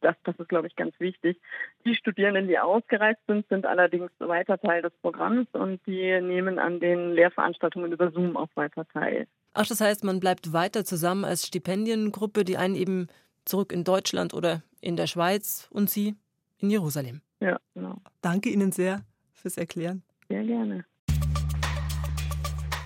Das, 0.00 0.16
das 0.24 0.38
ist, 0.38 0.48
glaube 0.48 0.66
ich, 0.66 0.76
ganz 0.76 0.98
wichtig. 0.98 1.38
Die 1.84 1.94
Studierenden, 1.94 2.48
die 2.48 2.58
ausgereist 2.58 3.20
sind, 3.26 3.46
sind 3.48 3.66
allerdings 3.66 4.10
weiter 4.18 4.58
Teil 4.58 4.80
des 4.80 4.92
Programms 5.02 5.46
und 5.52 5.86
die 5.86 6.20
nehmen 6.22 6.58
an 6.58 6.80
den 6.80 7.12
Lehrveranstaltungen 7.12 7.92
über 7.92 8.10
Zoom 8.10 8.38
auch 8.38 8.48
weiter 8.54 8.88
teil. 8.88 9.26
Ach, 9.56 9.66
das 9.66 9.80
heißt, 9.80 10.02
man 10.02 10.18
bleibt 10.18 10.52
weiter 10.52 10.84
zusammen 10.84 11.24
als 11.24 11.46
Stipendiengruppe, 11.46 12.44
die 12.44 12.56
einen 12.56 12.74
eben 12.74 13.06
zurück 13.44 13.72
in 13.72 13.84
Deutschland 13.84 14.34
oder 14.34 14.64
in 14.80 14.96
der 14.96 15.06
Schweiz 15.06 15.68
und 15.70 15.88
Sie 15.88 16.16
in 16.58 16.70
Jerusalem. 16.70 17.20
Ja, 17.40 17.60
genau. 17.72 18.02
Danke 18.20 18.50
Ihnen 18.50 18.72
sehr 18.72 19.04
fürs 19.32 19.56
Erklären. 19.56 20.02
Sehr 20.28 20.42
gerne. 20.42 20.84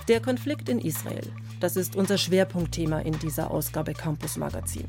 Der 0.08 0.20
Konflikt 0.20 0.68
in 0.68 0.78
Israel. 0.78 1.32
Das 1.58 1.76
ist 1.76 1.96
unser 1.96 2.18
Schwerpunktthema 2.18 3.00
in 3.00 3.18
dieser 3.18 3.50
Ausgabe 3.50 3.94
Campus 3.94 4.36
Magazin. 4.36 4.88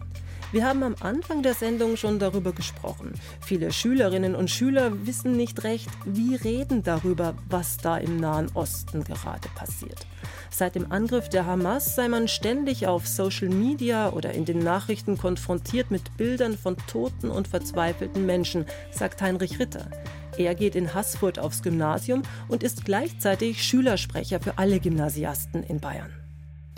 Wir 0.52 0.66
haben 0.66 0.82
am 0.82 0.96
Anfang 1.00 1.44
der 1.44 1.54
Sendung 1.54 1.96
schon 1.96 2.18
darüber 2.18 2.54
gesprochen. 2.54 3.14
Viele 3.40 3.72
Schülerinnen 3.72 4.34
und 4.34 4.50
Schüler 4.50 5.06
wissen 5.06 5.34
nicht 5.34 5.64
recht, 5.64 5.88
wie 6.06 6.34
reden 6.34 6.82
darüber, 6.82 7.36
was 7.48 7.78
da 7.78 7.98
im 7.98 8.18
Nahen 8.18 8.50
Osten 8.56 9.04
gerade 9.04 9.48
passiert. 9.54 10.08
Seit 10.50 10.74
dem 10.74 10.92
Angriff 10.92 11.30
der 11.30 11.46
Hamas 11.46 11.94
sei 11.94 12.08
man 12.08 12.28
ständig 12.28 12.88
auf 12.88 13.08
Social 13.08 13.50
Media 13.50 14.10
oder 14.10 14.34
in 14.34 14.46
den 14.46 14.58
Nachrichten 14.58 15.20
konfrontiert 15.20 15.92
mit 15.92 16.18
Bildern 16.18 16.58
von 16.58 16.78
toten 16.88 17.30
und 17.30 17.48
verzweifelten 17.48 18.26
Menschen, 18.26 18.66
sagt 18.90 19.22
Heinrich 19.22 19.60
Ritter. 19.60 19.92
Er 20.36 20.56
geht 20.56 20.76
in 20.76 20.96
Haßfurt 20.96 21.38
aufs 21.38 21.62
Gymnasium 21.62 22.24
und 22.48 22.64
ist 22.64 22.86
gleichzeitig 22.86 23.64
Schülersprecher 23.64 24.40
für 24.40 24.58
alle 24.58 24.80
Gymnasiasten 24.80 25.62
in 25.62 25.80
Bayern. 25.80 26.19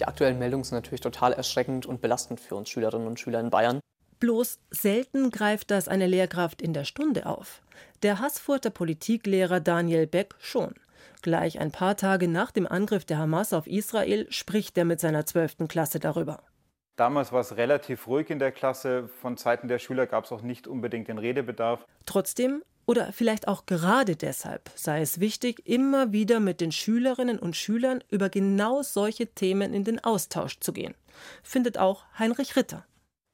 Die 0.01 0.07
aktuellen 0.07 0.39
Meldungen 0.39 0.63
sind 0.63 0.75
natürlich 0.75 1.01
total 1.01 1.31
erschreckend 1.31 1.85
und 1.85 2.01
belastend 2.01 2.39
für 2.39 2.55
uns 2.55 2.69
Schülerinnen 2.69 3.05
und 3.05 3.19
Schüler 3.19 3.39
in 3.39 3.51
Bayern. 3.51 3.79
Bloß 4.19 4.57
selten 4.71 5.29
greift 5.29 5.69
das 5.69 5.87
eine 5.87 6.07
Lehrkraft 6.07 6.59
in 6.59 6.73
der 6.73 6.85
Stunde 6.85 7.27
auf. 7.27 7.61
Der 8.01 8.17
Haßfurter 8.17 8.71
Politiklehrer 8.71 9.59
Daniel 9.59 10.07
Beck 10.07 10.33
schon. 10.39 10.73
Gleich 11.21 11.59
ein 11.59 11.71
paar 11.71 11.97
Tage 11.97 12.27
nach 12.27 12.49
dem 12.49 12.65
Angriff 12.65 13.05
der 13.05 13.19
Hamas 13.19 13.53
auf 13.53 13.67
Israel 13.67 14.25
spricht 14.31 14.75
er 14.75 14.85
mit 14.85 14.99
seiner 14.99 15.27
12. 15.27 15.67
Klasse 15.67 15.99
darüber. 15.99 16.41
Damals 16.95 17.31
war 17.31 17.41
es 17.41 17.55
relativ 17.55 18.07
ruhig 18.07 18.31
in 18.31 18.39
der 18.39 18.51
Klasse. 18.51 19.07
Von 19.21 19.37
Seiten 19.37 19.67
der 19.67 19.77
Schüler 19.77 20.07
gab 20.07 20.25
es 20.25 20.31
auch 20.31 20.41
nicht 20.41 20.67
unbedingt 20.67 21.09
den 21.09 21.19
Redebedarf. 21.19 21.85
Trotzdem 22.07 22.63
oder 22.91 23.13
vielleicht 23.13 23.47
auch 23.47 23.65
gerade 23.65 24.17
deshalb 24.17 24.69
sei 24.75 24.99
es 24.99 25.21
wichtig, 25.21 25.65
immer 25.65 26.11
wieder 26.11 26.41
mit 26.41 26.59
den 26.59 26.73
Schülerinnen 26.73 27.39
und 27.39 27.55
Schülern 27.55 28.03
über 28.09 28.27
genau 28.27 28.81
solche 28.81 29.27
Themen 29.27 29.73
in 29.73 29.85
den 29.85 30.03
Austausch 30.03 30.59
zu 30.59 30.73
gehen, 30.73 30.93
findet 31.41 31.77
auch 31.77 32.03
Heinrich 32.19 32.57
Ritter. 32.57 32.83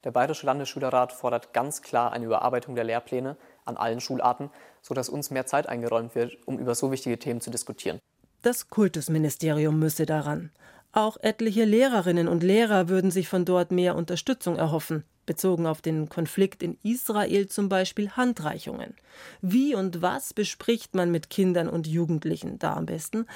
Der 0.04 0.12
Bayerische 0.12 0.46
Landesschülerrat 0.46 1.12
fordert 1.12 1.52
ganz 1.52 1.82
klar 1.82 2.12
eine 2.12 2.26
Überarbeitung 2.26 2.76
der 2.76 2.84
Lehrpläne 2.84 3.36
an 3.64 3.76
allen 3.76 4.00
Schularten, 4.00 4.50
sodass 4.80 5.08
uns 5.08 5.32
mehr 5.32 5.46
Zeit 5.46 5.68
eingeräumt 5.68 6.14
wird, 6.14 6.38
um 6.46 6.60
über 6.60 6.76
so 6.76 6.92
wichtige 6.92 7.18
Themen 7.18 7.40
zu 7.40 7.50
diskutieren. 7.50 7.98
Das 8.42 8.68
Kultusministerium 8.68 9.76
müsse 9.76 10.06
daran. 10.06 10.52
Auch 10.92 11.16
etliche 11.20 11.64
Lehrerinnen 11.64 12.28
und 12.28 12.44
Lehrer 12.44 12.88
würden 12.88 13.10
sich 13.10 13.28
von 13.28 13.44
dort 13.44 13.72
mehr 13.72 13.96
Unterstützung 13.96 14.54
erhoffen, 14.54 15.02
bezogen 15.28 15.66
auf 15.66 15.80
den 15.80 16.08
Konflikt 16.08 16.64
in 16.64 16.76
Israel 16.82 17.46
zum 17.46 17.68
Beispiel 17.68 18.10
Handreichungen. 18.10 18.94
Wie 19.40 19.76
und 19.76 20.02
was 20.02 20.34
bespricht 20.34 20.96
man 20.96 21.12
mit 21.12 21.30
Kindern 21.30 21.68
und 21.68 21.86
Jugendlichen 21.86 22.58
da 22.58 22.74
am 22.74 22.86
besten? 22.86 23.26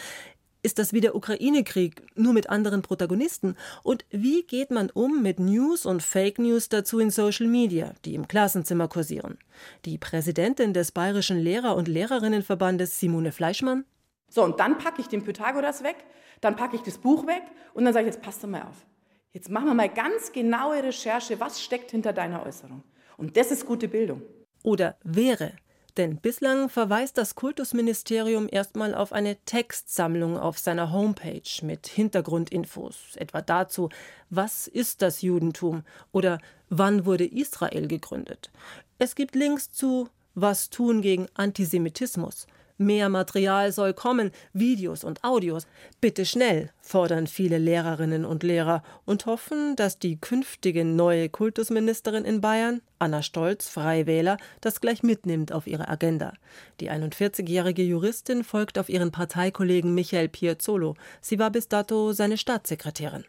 Ist 0.65 0.79
das 0.79 0.93
wie 0.93 1.01
der 1.01 1.17
Ukraine-Krieg, 1.17 2.03
nur 2.15 2.33
mit 2.33 2.49
anderen 2.49 2.83
Protagonisten? 2.83 3.57
Und 3.83 4.05
wie 4.11 4.45
geht 4.45 4.71
man 4.71 4.91
um 4.91 5.21
mit 5.21 5.41
News 5.41 5.87
und 5.87 6.03
Fake 6.03 6.39
News 6.39 6.69
dazu 6.69 7.01
in 7.01 7.11
Social 7.11 7.49
Media, 7.49 7.95
die 8.05 8.15
im 8.15 8.29
Klassenzimmer 8.29 8.87
kursieren? 8.87 9.39
Die 9.85 9.99
Präsidentin 9.99 10.73
des 10.73 10.93
Bayerischen 10.93 11.39
Lehrer- 11.39 11.75
und 11.75 11.89
Lehrerinnenverbandes, 11.89 13.01
Simone 13.01 13.33
Fleischmann. 13.33 13.85
So, 14.29 14.45
und 14.45 14.61
dann 14.61 14.79
packe 14.79 15.01
ich 15.01 15.09
den 15.09 15.25
Pythagoras 15.25 15.83
weg, 15.83 15.97
dann 16.41 16.55
packe 16.55 16.77
ich 16.77 16.83
das 16.83 16.97
Buch 16.97 17.27
weg 17.27 17.43
und 17.75 17.85
dann 17.85 17.93
sage 17.93 18.07
ich, 18.07 18.15
jetzt 18.15 18.23
passt 18.23 18.43
doch 18.43 18.49
mal 18.49 18.63
auf. 18.63 18.87
Jetzt 19.33 19.49
machen 19.49 19.67
wir 19.67 19.75
mal 19.75 19.89
ganz 19.89 20.33
genaue 20.33 20.83
Recherche, 20.83 21.41
was 21.41 21.63
steckt 21.63 21.91
hinter 21.91 22.13
deiner 22.13 22.45
Äußerung. 22.45 22.83
Und 23.17 23.37
das 23.37 23.51
ist 23.51 23.65
gute 23.65 23.89
Bildung. 23.89 24.21
Oder 24.63 24.97
wäre 25.03 25.53
denn 25.97 26.17
bislang 26.17 26.69
verweist 26.69 27.19
das 27.19 27.35
Kultusministerium 27.35 28.49
erstmal 28.51 28.95
auf 28.95 29.13
eine 29.13 29.37
Textsammlung 29.45 30.39
auf 30.39 30.59
seiner 30.59 30.93
Homepage 30.93 31.43
mit 31.63 31.87
Hintergrundinfos, 31.87 33.17
etwa 33.17 33.43
dazu, 33.43 33.91
was 34.31 34.69
ist 34.69 35.03
das 35.03 35.23
Judentum 35.23 35.83
oder 36.13 36.39
wann 36.69 37.05
wurde 37.05 37.27
Israel 37.27 37.89
gegründet. 37.89 38.51
Es 38.99 39.15
gibt 39.15 39.35
Links 39.35 39.71
zu 39.71 40.09
Was 40.35 40.71
tun 40.71 41.03
gegen 41.03 41.27
Antisemitismus, 41.35 42.47
Mehr 42.85 43.09
Material 43.09 43.73
soll 43.73 43.95
kommen, 43.95 44.31
Videos 44.53 45.05
und 45.05 45.25
Audios. 45.25 45.67
Bitte 46.01 46.25
schnell, 46.25 46.71
fordern 46.81 47.27
viele 47.27 47.59
Lehrerinnen 47.59 48.25
und 48.25 48.43
Lehrer 48.43 48.83
und 49.05 49.27
hoffen, 49.27 49.77
dass 49.77 49.99
die 49.99 50.21
künftige 50.21 50.85
neue 50.85 51.29
Kultusministerin 51.29 52.25
in 52.25 52.41
Bayern, 52.41 52.81
Anna 52.99 53.23
Stolz, 53.23 53.69
Freie 53.69 54.07
Wähler, 54.07 54.37
das 54.61 54.81
gleich 54.81 55.03
mitnimmt 55.03 55.53
auf 55.53 55.67
ihre 55.67 55.89
Agenda. 55.89 56.33
Die 56.81 56.91
41-jährige 56.91 57.83
Juristin 57.83 58.45
folgt 58.45 58.79
auf 58.79 58.89
ihren 58.89 59.11
Parteikollegen 59.11 59.95
Michael 59.95 60.29
Piazzolo. 60.29 60.95
Sie 61.21 61.39
war 61.39 61.51
bis 61.51 61.69
dato 61.69 62.13
seine 62.13 62.39
Staatssekretärin. 62.39 63.25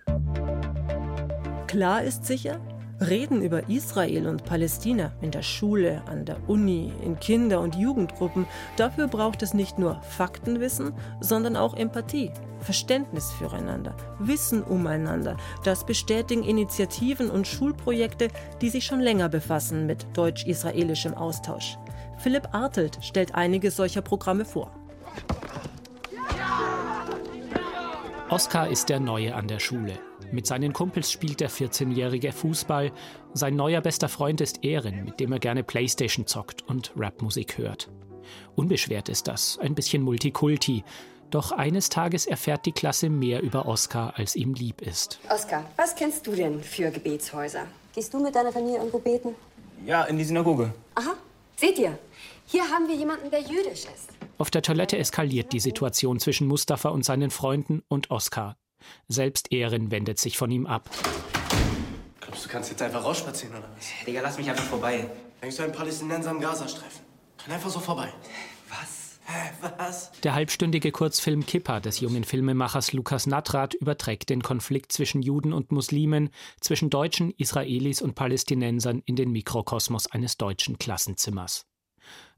Klar 1.67 2.03
ist 2.03 2.25
sicher, 2.25 2.61
Reden 2.99 3.41
über 3.41 3.69
Israel 3.69 4.27
und 4.27 4.45
Palästina 4.45 5.11
in 5.21 5.31
der 5.31 5.41
Schule, 5.41 6.03
an 6.05 6.25
der 6.25 6.37
Uni, 6.47 6.91
in 7.03 7.19
Kinder- 7.19 7.59
und 7.59 7.75
Jugendgruppen, 7.75 8.45
dafür 8.77 9.07
braucht 9.07 9.41
es 9.41 9.53
nicht 9.53 9.79
nur 9.79 10.01
Faktenwissen, 10.01 10.93
sondern 11.19 11.57
auch 11.57 11.75
Empathie, 11.75 12.31
Verständnis 12.59 13.31
füreinander, 13.31 13.95
Wissen 14.19 14.63
umeinander. 14.63 15.37
Das 15.63 15.85
bestätigen 15.85 16.43
Initiativen 16.43 17.29
und 17.29 17.47
Schulprojekte, 17.47 18.29
die 18.61 18.69
sich 18.69 18.85
schon 18.85 18.99
länger 18.99 19.29
befassen 19.29 19.85
mit 19.85 20.05
deutsch-israelischem 20.13 21.13
Austausch. 21.13 21.77
Philipp 22.17 22.53
Artelt 22.53 22.99
stellt 23.01 23.35
einige 23.35 23.71
solcher 23.71 24.01
Programme 24.01 24.45
vor. 24.45 24.71
Oskar 28.33 28.67
ist 28.67 28.89
der 28.89 28.99
Neue 28.99 29.35
an 29.35 29.47
der 29.47 29.59
Schule. 29.59 29.99
Mit 30.31 30.47
seinen 30.47 30.73
Kumpels 30.73 31.11
spielt 31.11 31.39
der 31.39 31.51
14-jährige 31.51 32.31
Fußball. 32.31 32.91
Sein 33.35 33.55
neuer 33.55 33.79
bester 33.79 34.09
Freund 34.09 34.41
ist 34.41 34.63
Ehren, 34.63 35.05
mit 35.05 35.19
dem 35.19 35.31
er 35.33 35.37
gerne 35.37 35.63
Playstation 35.63 36.25
zockt 36.25 36.63
und 36.63 36.91
Rapmusik 36.97 37.59
hört. 37.59 37.91
Unbeschwert 38.55 39.07
ist 39.07 39.27
das, 39.27 39.59
ein 39.61 39.75
bisschen 39.75 40.01
Multikulti. 40.01 40.83
Doch 41.29 41.51
eines 41.51 41.89
Tages 41.89 42.25
erfährt 42.25 42.65
die 42.65 42.71
Klasse 42.71 43.07
mehr 43.07 43.43
über 43.43 43.67
Oskar, 43.67 44.13
als 44.17 44.35
ihm 44.35 44.55
lieb 44.55 44.81
ist. 44.81 45.19
Oskar, 45.29 45.65
was 45.75 45.93
kennst 45.93 46.25
du 46.25 46.31
denn 46.31 46.63
für 46.63 46.89
Gebetshäuser? 46.89 47.67
Gehst 47.93 48.15
du 48.15 48.19
mit 48.19 48.33
deiner 48.33 48.51
Familie 48.51 48.77
irgendwo 48.77 48.97
beten? 48.97 49.35
Ja, 49.85 50.05
in 50.05 50.17
die 50.17 50.23
Synagoge. 50.23 50.73
Aha. 50.95 51.13
Seht 51.55 51.77
ihr, 51.77 51.99
hier 52.53 52.69
haben 52.69 52.87
wir 52.87 52.95
jemanden, 52.95 53.31
der 53.31 53.41
jüdisch 53.41 53.85
ist. 53.85 54.11
Auf 54.37 54.51
der 54.51 54.61
Toilette 54.61 54.95
eskaliert 54.99 55.53
die 55.53 55.59
Situation 55.59 56.19
zwischen 56.19 56.47
Mustafa 56.47 56.89
und 56.89 57.03
seinen 57.03 57.31
Freunden 57.31 57.81
und 57.87 58.11
Oskar. 58.11 58.57
Selbst 59.07 59.51
Ehren 59.51 59.89
wendet 59.89 60.19
sich 60.19 60.37
von 60.37 60.51
ihm 60.51 60.67
ab. 60.67 60.87
Glaubst 62.21 62.45
du, 62.45 62.49
kannst 62.49 62.69
jetzt 62.69 62.83
einfach 62.83 63.03
rausspazieren 63.03 63.57
oder 63.57 63.67
was? 63.75 63.87
Digga, 64.05 64.21
lass 64.21 64.37
mich 64.37 64.47
einfach 64.47 64.65
vorbei. 64.65 65.09
Denkst 65.41 65.57
du, 65.57 65.63
ein 65.63 65.71
Palästinenser 65.71 66.29
am 66.29 66.39
Gazastreifen? 66.39 67.01
Kann 67.43 67.55
einfach 67.55 67.71
so 67.71 67.79
vorbei. 67.79 68.13
Was? 68.69 69.19
Hä, 69.25 69.49
was? 69.79 70.11
Der 70.21 70.35
halbstündige 70.35 70.91
Kurzfilm 70.91 71.47
Kippa 71.47 71.79
des 71.79 72.01
jungen 72.01 72.23
Filmemachers 72.23 72.93
Lukas 72.93 73.25
Natrat 73.25 73.73
überträgt 73.73 74.29
den 74.29 74.43
Konflikt 74.43 74.91
zwischen 74.91 75.23
Juden 75.23 75.53
und 75.53 75.71
Muslimen, 75.71 76.29
zwischen 76.61 76.91
Deutschen, 76.91 77.31
Israelis 77.31 78.03
und 78.03 78.13
Palästinensern 78.13 79.01
in 79.05 79.15
den 79.15 79.31
Mikrokosmos 79.31 80.05
eines 80.11 80.37
deutschen 80.37 80.77
Klassenzimmers. 80.77 81.65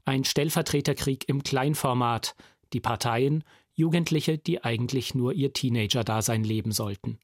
Ein 0.06 0.22
Stellvertreterkrieg 0.22 1.28
im 1.28 1.42
Kleinformat. 1.42 2.36
Die 2.72 2.78
Parteien, 2.78 3.42
Jugendliche, 3.74 4.38
die 4.38 4.62
eigentlich 4.62 5.16
nur 5.16 5.32
ihr 5.32 5.52
Teenager-Dasein 5.52 6.44
leben 6.44 6.70
sollten. 6.70 7.18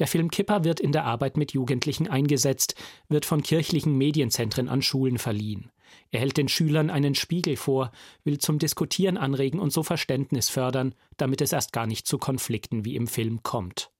Der 0.00 0.08
Film 0.08 0.28
Kipper 0.28 0.64
wird 0.64 0.80
in 0.80 0.90
der 0.90 1.04
Arbeit 1.04 1.36
mit 1.36 1.52
Jugendlichen 1.52 2.08
eingesetzt, 2.08 2.74
wird 3.08 3.24
von 3.24 3.44
kirchlichen 3.44 3.96
Medienzentren 3.96 4.68
an 4.68 4.82
Schulen 4.82 5.18
verliehen. 5.18 5.70
Er 6.10 6.18
hält 6.18 6.38
den 6.38 6.48
Schülern 6.48 6.90
einen 6.90 7.14
Spiegel 7.14 7.56
vor, 7.56 7.92
will 8.24 8.38
zum 8.38 8.58
Diskutieren 8.58 9.16
anregen 9.16 9.60
und 9.60 9.72
so 9.72 9.84
Verständnis 9.84 10.48
fördern, 10.48 10.96
damit 11.16 11.40
es 11.40 11.52
erst 11.52 11.72
gar 11.72 11.86
nicht 11.86 12.08
zu 12.08 12.18
Konflikten 12.18 12.84
wie 12.84 12.96
im 12.96 13.06
Film 13.06 13.44
kommt. 13.44 13.92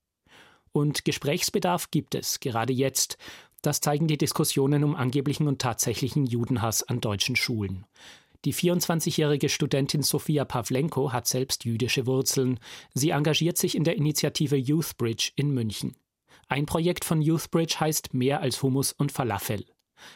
Und 0.72 1.04
Gesprächsbedarf 1.04 1.92
gibt 1.92 2.16
es, 2.16 2.40
gerade 2.40 2.72
jetzt. 2.72 3.16
Das 3.62 3.80
zeigen 3.80 4.08
die 4.08 4.18
Diskussionen 4.18 4.82
um 4.82 4.96
angeblichen 4.96 5.46
und 5.46 5.60
tatsächlichen 5.60 6.26
Judenhass 6.26 6.82
an 6.82 7.00
deutschen 7.00 7.36
Schulen. 7.36 7.86
Die 8.44 8.52
24-jährige 8.52 9.48
Studentin 9.48 10.02
Sofia 10.02 10.44
Pawlenko 10.44 11.12
hat 11.12 11.28
selbst 11.28 11.64
jüdische 11.64 12.06
Wurzeln. 12.06 12.58
Sie 12.92 13.10
engagiert 13.10 13.56
sich 13.56 13.76
in 13.76 13.84
der 13.84 13.96
Initiative 13.96 14.56
Youthbridge 14.56 15.30
in 15.36 15.54
München. 15.54 15.94
Ein 16.48 16.66
Projekt 16.66 17.04
von 17.04 17.22
Youthbridge 17.22 17.76
heißt 17.78 18.14
Mehr 18.14 18.40
als 18.40 18.60
Hummus 18.64 18.92
und 18.92 19.12
Falafel. 19.12 19.64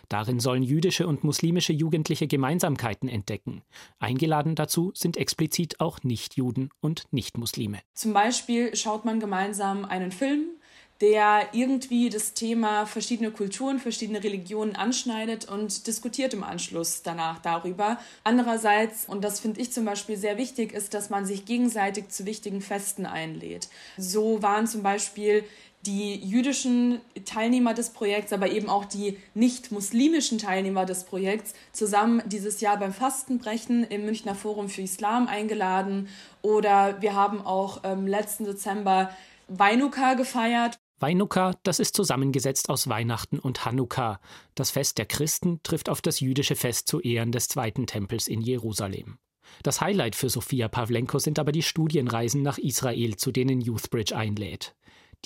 Darin 0.09 0.41
sollen 0.41 0.65
jüdische 0.65 1.07
und 1.07 1.23
muslimische 1.23 1.73
Jugendliche 1.73 2.27
Gemeinsamkeiten 2.27 3.09
entdecken. 3.09 3.63
Eingeladen 4.01 4.57
dazu 4.57 4.91
sind 4.95 5.17
explizit 5.17 5.79
auch 5.79 6.03
Nichtjuden 6.03 6.71
und 6.81 7.05
Nichtmuslime. 7.13 7.79
Zum 7.95 8.13
Beispiel 8.13 8.75
schaut 8.75 9.05
man 9.05 9.21
gemeinsam 9.21 9.85
einen 9.85 10.11
Film, 10.11 10.56
der 11.01 11.49
irgendwie 11.53 12.09
das 12.09 12.33
Thema 12.33 12.87
verschiedene 12.87 13.31
Kulturen, 13.31 13.79
verschiedene 13.79 14.25
Religionen 14.25 14.77
anschneidet 14.77 15.49
und 15.49 15.87
diskutiert 15.87 16.33
im 16.33 16.43
Anschluss 16.43 17.03
danach 17.03 17.39
darüber. 17.41 17.99
Andererseits, 18.25 19.07
und 19.07 19.23
das 19.23 19.41
finde 19.41 19.61
ich 19.61 19.73
zum 19.73 19.85
Beispiel 19.85 20.17
sehr 20.17 20.39
wichtig, 20.39 20.73
ist, 20.73 20.95
dass 20.95 21.11
man 21.11 21.27
sich 21.27 21.45
gegenseitig 21.45 22.09
zu 22.09 22.25
wichtigen 22.25 22.63
Festen 22.63 23.05
einlädt. 23.05 23.69
So 23.99 24.43
waren 24.43 24.67
zum 24.67 24.83
Beispiel 24.83 25.45
die 25.87 26.17
jüdischen 26.17 27.01
Teilnehmer 27.25 27.75
des 27.75 27.91
Projekts, 27.91 28.33
aber 28.33 28.51
eben 28.51 28.69
auch 28.69 28.85
die 28.85 29.19
nicht-muslimischen 29.35 30.39
Teilnehmer 30.39 30.85
des 30.85 31.05
Projekts 31.05 31.55
zusammen 31.73 32.23
dieses 32.27 32.61
Jahr 32.61 32.77
beim 32.79 32.93
Fastenbrechen 32.93 33.85
im 33.85 34.05
Münchner 34.05 34.35
Forum 34.35 34.69
für 34.69 34.83
Islam 34.83 35.29
eingeladen. 35.29 36.09
Oder 36.43 37.01
wir 37.01 37.15
haben 37.15 37.41
auch 37.41 37.83
ähm, 37.85 38.07
letzten 38.07 38.45
Dezember 38.45 39.11
Weinuka 39.49 40.15
gefeiert. 40.15 40.79
Weinuka, 40.99 41.55
das 41.63 41.79
ist 41.79 41.95
zusammengesetzt 41.95 42.71
aus 42.71 42.89
Weihnachten 42.89 43.39
und 43.39 43.67
Hanukkah. 43.67 44.19
Das 44.55 44.71
Fest 44.71 44.97
der 44.97 45.05
Christen 45.05 45.63
trifft 45.63 45.91
auf 45.91 46.01
das 46.01 46.21
jüdische 46.21 46.57
Fest 46.57 46.89
zu 46.89 47.01
Ehren 47.01 47.33
des 47.33 47.49
zweiten 47.49 47.87
Tempels 47.87 48.29
in 48.29 48.41
Jerusalem. 48.41 49.19
Das 49.63 49.83
Highlight 49.83 50.17
für 50.17 50.31
Sophia 50.31 50.69
Pawlenko 50.69 51.19
sind 51.19 51.39
aber 51.39 51.53
die 51.53 51.63
Studienreisen 51.63 52.43
nach 52.43 52.57
Israel, 52.57 53.17
zu 53.17 53.31
denen 53.31 53.61
Youthbridge 53.61 54.17
einlädt. 54.17 54.75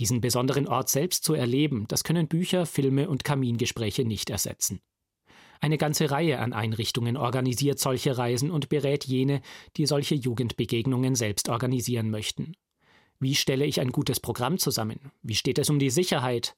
Diesen 0.01 0.21
besonderen 0.21 0.67
Ort 0.67 0.89
selbst 0.89 1.23
zu 1.23 1.35
erleben, 1.35 1.87
das 1.89 2.03
können 2.03 2.27
Bücher, 2.27 2.67
Filme 2.67 3.09
und 3.09 3.23
Kamingespräche 3.23 4.05
nicht 4.05 4.31
ersetzen. 4.31 4.81
Eine 5.61 5.79
ganze 5.79 6.11
Reihe 6.11 6.39
an 6.39 6.53
Einrichtungen 6.53 7.17
organisiert 7.17 7.79
solche 7.79 8.17
Reisen 8.19 8.51
und 8.51 8.71
berät 8.71 9.05
jene, 9.05 9.43
die 9.77 9.87
solche 9.87 10.15
Jugendbegegnungen 10.15 11.15
selbst 11.15 11.49
organisieren 11.49 12.11
möchten. 12.11 12.55
Wie 13.21 13.35
stelle 13.35 13.67
ich 13.67 13.81
ein 13.81 13.93
gutes 13.93 14.19
Programm 14.19 14.57
zusammen? 14.57 15.13
Wie 15.23 15.35
steht 15.35 15.59
es 15.59 15.69
um 15.69 15.79
die 15.79 15.91
Sicherheit? 15.91 16.57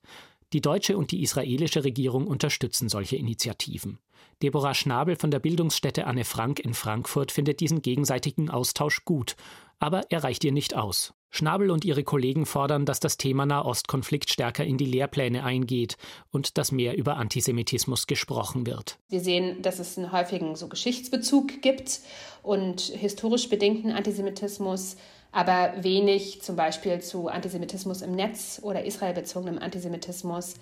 Die 0.52 0.60
deutsche 0.60 0.96
und 0.96 1.10
die 1.10 1.22
israelische 1.22 1.82
Regierung 1.82 2.28
unterstützen 2.28 2.88
solche 2.88 3.16
Initiativen. 3.16 3.98
Deborah 4.42 4.74
Schnabel 4.74 5.16
von 5.16 5.32
der 5.32 5.40
Bildungsstätte 5.40 6.06
Anne 6.06 6.24
Frank 6.24 6.60
in 6.60 6.74
Frankfurt 6.74 7.32
findet 7.32 7.58
diesen 7.58 7.82
gegenseitigen 7.82 8.48
Austausch 8.48 9.04
gut, 9.04 9.34
aber 9.80 10.02
er 10.10 10.22
reicht 10.22 10.44
ihr 10.44 10.52
nicht 10.52 10.76
aus. 10.76 11.14
Schnabel 11.30 11.70
und 11.70 11.84
ihre 11.84 12.04
Kollegen 12.04 12.46
fordern, 12.46 12.84
dass 12.84 13.00
das 13.00 13.16
Thema 13.16 13.46
Nahostkonflikt 13.46 14.30
stärker 14.30 14.64
in 14.64 14.76
die 14.76 14.84
Lehrpläne 14.84 15.42
eingeht 15.44 15.96
und 16.30 16.58
dass 16.58 16.70
mehr 16.70 16.96
über 16.96 17.16
Antisemitismus 17.16 18.06
gesprochen 18.06 18.66
wird. 18.66 18.98
Wir 19.08 19.20
sehen, 19.20 19.62
dass 19.62 19.78
es 19.78 19.96
einen 19.96 20.12
häufigen 20.12 20.54
so 20.54 20.68
Geschichtsbezug 20.68 21.62
gibt 21.62 22.00
und 22.42 22.82
historisch 22.82 23.48
bedingten 23.48 23.90
Antisemitismus 23.90 24.96
aber 25.32 25.82
wenig 25.82 26.42
zum 26.42 26.56
Beispiel 26.56 27.00
zu 27.00 27.28
Antisemitismus 27.28 28.02
im 28.02 28.12
Netz 28.12 28.60
oder 28.62 28.84
israelbezogenem 28.84 29.58
Antisemitismus 29.58 30.56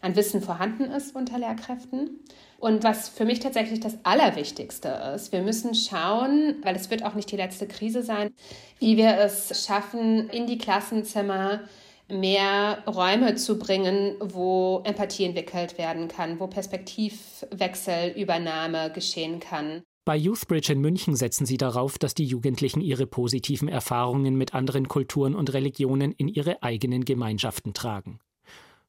an 0.00 0.16
Wissen 0.16 0.40
vorhanden 0.42 0.90
ist 0.90 1.14
unter 1.14 1.38
Lehrkräften. 1.38 2.18
Und 2.58 2.82
was 2.84 3.08
für 3.08 3.24
mich 3.24 3.40
tatsächlich 3.40 3.80
das 3.80 3.96
Allerwichtigste 4.04 4.88
ist, 5.14 5.32
wir 5.32 5.42
müssen 5.42 5.74
schauen, 5.74 6.56
weil 6.62 6.76
es 6.76 6.90
wird 6.90 7.04
auch 7.04 7.14
nicht 7.14 7.30
die 7.30 7.36
letzte 7.36 7.66
Krise 7.66 8.02
sein, 8.02 8.32
wie 8.78 8.96
wir 8.96 9.18
es 9.18 9.66
schaffen, 9.66 10.30
in 10.30 10.46
die 10.46 10.58
Klassenzimmer 10.58 11.60
mehr 12.08 12.82
Räume 12.86 13.34
zu 13.34 13.58
bringen, 13.58 14.14
wo 14.20 14.82
Empathie 14.84 15.24
entwickelt 15.24 15.78
werden 15.78 16.08
kann, 16.08 16.38
wo 16.38 16.46
Perspektivwechselübernahme 16.46 18.92
geschehen 18.92 19.40
kann. 19.40 19.82
Bei 20.06 20.18
Youthbridge 20.18 20.70
in 20.70 20.82
München 20.82 21.16
setzen 21.16 21.46
sie 21.46 21.56
darauf, 21.56 21.96
dass 21.98 22.12
die 22.12 22.26
Jugendlichen 22.26 22.82
ihre 22.82 23.06
positiven 23.06 23.68
Erfahrungen 23.68 24.36
mit 24.36 24.52
anderen 24.52 24.86
Kulturen 24.86 25.34
und 25.34 25.54
Religionen 25.54 26.12
in 26.12 26.28
ihre 26.28 26.62
eigenen 26.62 27.06
Gemeinschaften 27.06 27.72
tragen. 27.72 28.20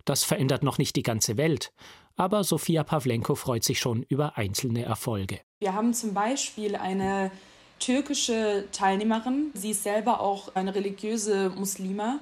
Das 0.04 0.26
verändert 0.26 0.62
noch 0.62 0.78
nicht 0.78 0.98
die 0.98 1.04
ganze 1.04 1.38
Welt, 1.38 1.72
aber 2.18 2.44
Sofia 2.44 2.84
Pavlenko 2.84 3.36
freut 3.36 3.64
sich 3.64 3.80
schon 3.80 4.04
über 4.04 4.38
einzelne 4.38 4.84
Erfolge. 4.84 5.40
Wir 5.60 5.74
haben 5.74 5.94
zum 5.94 6.14
Beispiel 6.14 6.76
eine 6.76 7.32
türkische 7.80 8.66
Teilnehmerin, 8.74 9.52
sie 9.54 9.72
ist 9.72 9.84
selber 9.84 10.20
auch 10.20 10.54
eine 10.54 10.76
religiöse 10.76 11.50
Muslima 11.50 12.20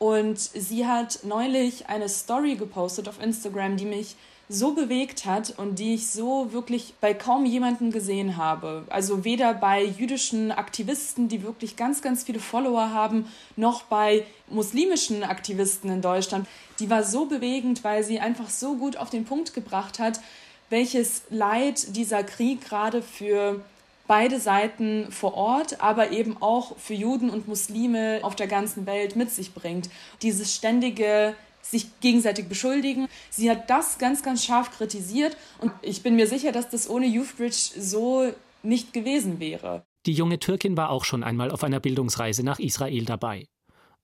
und 0.00 0.40
sie 0.40 0.86
hat 0.86 1.20
neulich 1.22 1.86
eine 1.88 2.08
Story 2.08 2.56
gepostet 2.56 3.08
auf 3.08 3.22
Instagram, 3.22 3.76
die 3.76 3.86
mich 3.86 4.16
so 4.48 4.74
bewegt 4.74 5.24
hat 5.24 5.54
und 5.58 5.78
die 5.78 5.94
ich 5.94 6.10
so 6.10 6.52
wirklich 6.52 6.94
bei 7.00 7.14
kaum 7.14 7.46
jemandem 7.46 7.90
gesehen 7.90 8.36
habe. 8.36 8.84
Also 8.90 9.24
weder 9.24 9.54
bei 9.54 9.84
jüdischen 9.84 10.52
Aktivisten, 10.52 11.28
die 11.28 11.42
wirklich 11.42 11.76
ganz, 11.76 12.02
ganz 12.02 12.24
viele 12.24 12.40
Follower 12.40 12.90
haben, 12.90 13.26
noch 13.56 13.84
bei 13.84 14.24
muslimischen 14.48 15.24
Aktivisten 15.24 15.90
in 15.90 16.02
Deutschland. 16.02 16.46
Die 16.78 16.90
war 16.90 17.02
so 17.02 17.26
bewegend, 17.26 17.84
weil 17.84 18.04
sie 18.04 18.20
einfach 18.20 18.50
so 18.50 18.76
gut 18.76 18.96
auf 18.96 19.10
den 19.10 19.24
Punkt 19.24 19.54
gebracht 19.54 19.98
hat, 19.98 20.20
welches 20.68 21.22
Leid 21.30 21.96
dieser 21.96 22.22
Krieg 22.22 22.64
gerade 22.64 23.00
für 23.00 23.60
beide 24.06 24.38
Seiten 24.38 25.10
vor 25.10 25.34
Ort, 25.34 25.80
aber 25.80 26.10
eben 26.10 26.36
auch 26.40 26.76
für 26.76 26.94
Juden 26.94 27.30
und 27.30 27.48
Muslime 27.48 28.20
auf 28.22 28.36
der 28.36 28.46
ganzen 28.46 28.84
Welt 28.86 29.16
mit 29.16 29.30
sich 29.30 29.54
bringt. 29.54 29.88
Dieses 30.20 30.54
ständige 30.54 31.34
sich 31.64 32.00
gegenseitig 32.00 32.48
beschuldigen. 32.48 33.08
Sie 33.30 33.50
hat 33.50 33.70
das 33.70 33.98
ganz, 33.98 34.22
ganz 34.22 34.44
scharf 34.44 34.70
kritisiert 34.70 35.36
und 35.60 35.72
ich 35.82 36.02
bin 36.02 36.16
mir 36.16 36.26
sicher, 36.26 36.52
dass 36.52 36.68
das 36.68 36.88
ohne 36.88 37.06
Youthbridge 37.06 37.80
so 37.80 38.32
nicht 38.62 38.92
gewesen 38.92 39.40
wäre. 39.40 39.84
Die 40.06 40.12
junge 40.12 40.38
Türkin 40.38 40.76
war 40.76 40.90
auch 40.90 41.04
schon 41.04 41.24
einmal 41.24 41.50
auf 41.50 41.64
einer 41.64 41.80
Bildungsreise 41.80 42.42
nach 42.42 42.58
Israel 42.58 43.04
dabei. 43.04 43.46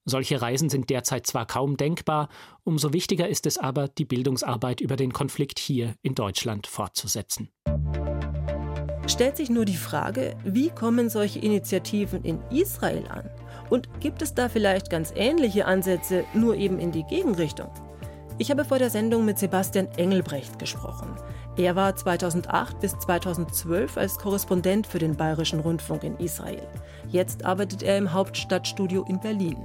Solche 0.03 0.41
Reisen 0.41 0.69
sind 0.69 0.89
derzeit 0.89 1.27
zwar 1.27 1.45
kaum 1.45 1.77
denkbar, 1.77 2.29
umso 2.63 2.91
wichtiger 2.91 3.27
ist 3.27 3.45
es 3.45 3.59
aber, 3.59 3.87
die 3.87 4.05
Bildungsarbeit 4.05 4.81
über 4.81 4.95
den 4.95 5.13
Konflikt 5.13 5.59
hier 5.59 5.93
in 6.01 6.15
Deutschland 6.15 6.65
fortzusetzen. 6.65 7.51
Stellt 9.07 9.37
sich 9.37 9.49
nur 9.49 9.65
die 9.65 9.75
Frage, 9.75 10.35
wie 10.43 10.69
kommen 10.69 11.09
solche 11.09 11.39
Initiativen 11.39 12.23
in 12.23 12.39
Israel 12.49 13.05
an? 13.09 13.29
Und 13.71 14.01
gibt 14.01 14.21
es 14.21 14.33
da 14.33 14.49
vielleicht 14.49 14.89
ganz 14.89 15.13
ähnliche 15.15 15.65
Ansätze, 15.65 16.25
nur 16.33 16.55
eben 16.57 16.77
in 16.77 16.91
die 16.91 17.05
Gegenrichtung? 17.05 17.69
Ich 18.37 18.51
habe 18.51 18.65
vor 18.65 18.79
der 18.79 18.89
Sendung 18.89 19.23
mit 19.23 19.39
Sebastian 19.39 19.87
Engelbrecht 19.95 20.59
gesprochen. 20.59 21.15
Er 21.55 21.77
war 21.77 21.95
2008 21.95 22.81
bis 22.81 22.99
2012 22.99 23.95
als 23.95 24.17
Korrespondent 24.17 24.87
für 24.87 24.99
den 24.99 25.15
Bayerischen 25.15 25.61
Rundfunk 25.61 26.03
in 26.03 26.17
Israel. 26.17 26.67
Jetzt 27.07 27.45
arbeitet 27.45 27.81
er 27.81 27.97
im 27.97 28.11
Hauptstadtstudio 28.11 29.05
in 29.07 29.21
Berlin. 29.21 29.57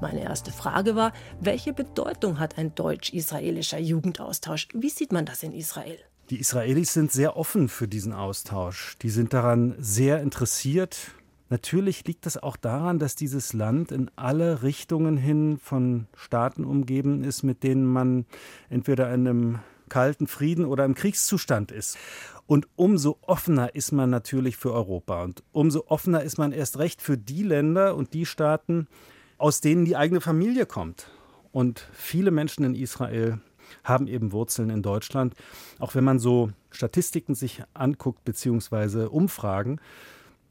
Meine 0.00 0.24
erste 0.24 0.50
Frage 0.50 0.96
war, 0.96 1.12
welche 1.38 1.72
Bedeutung 1.72 2.40
hat 2.40 2.58
ein 2.58 2.74
deutsch-israelischer 2.74 3.78
Jugendaustausch? 3.78 4.68
Wie 4.74 4.90
sieht 4.90 5.12
man 5.12 5.24
das 5.24 5.44
in 5.44 5.52
Israel? 5.52 5.98
Die 6.30 6.40
Israelis 6.40 6.94
sind 6.94 7.12
sehr 7.12 7.36
offen 7.36 7.68
für 7.68 7.86
diesen 7.86 8.12
Austausch. 8.12 8.96
Die 9.02 9.10
sind 9.10 9.32
daran 9.32 9.76
sehr 9.78 10.20
interessiert. 10.20 11.12
Natürlich 11.52 12.06
liegt 12.06 12.24
das 12.24 12.42
auch 12.42 12.56
daran, 12.56 12.98
dass 12.98 13.14
dieses 13.14 13.52
Land 13.52 13.92
in 13.92 14.10
alle 14.16 14.62
Richtungen 14.62 15.18
hin 15.18 15.58
von 15.62 16.06
Staaten 16.16 16.64
umgeben 16.64 17.22
ist, 17.24 17.42
mit 17.42 17.62
denen 17.62 17.84
man 17.84 18.24
entweder 18.70 19.12
in 19.12 19.28
einem 19.28 19.58
kalten 19.90 20.28
Frieden 20.28 20.64
oder 20.64 20.86
im 20.86 20.94
Kriegszustand 20.94 21.70
ist. 21.70 21.98
Und 22.46 22.68
umso 22.74 23.18
offener 23.20 23.74
ist 23.74 23.92
man 23.92 24.08
natürlich 24.08 24.56
für 24.56 24.72
Europa. 24.72 25.24
Und 25.24 25.42
umso 25.52 25.84
offener 25.88 26.22
ist 26.22 26.38
man 26.38 26.52
erst 26.52 26.78
recht 26.78 27.02
für 27.02 27.18
die 27.18 27.42
Länder 27.42 27.96
und 27.96 28.14
die 28.14 28.24
Staaten, 28.24 28.88
aus 29.36 29.60
denen 29.60 29.84
die 29.84 29.94
eigene 29.94 30.22
Familie 30.22 30.64
kommt. 30.64 31.10
Und 31.50 31.86
viele 31.92 32.30
Menschen 32.30 32.64
in 32.64 32.74
Israel 32.74 33.40
haben 33.84 34.06
eben 34.06 34.32
Wurzeln 34.32 34.70
in 34.70 34.80
Deutschland. 34.80 35.34
Auch 35.78 35.94
wenn 35.94 36.04
man 36.04 36.18
so 36.18 36.48
Statistiken 36.70 37.34
sich 37.34 37.62
anguckt, 37.74 38.24
beziehungsweise 38.24 39.10
Umfragen, 39.10 39.80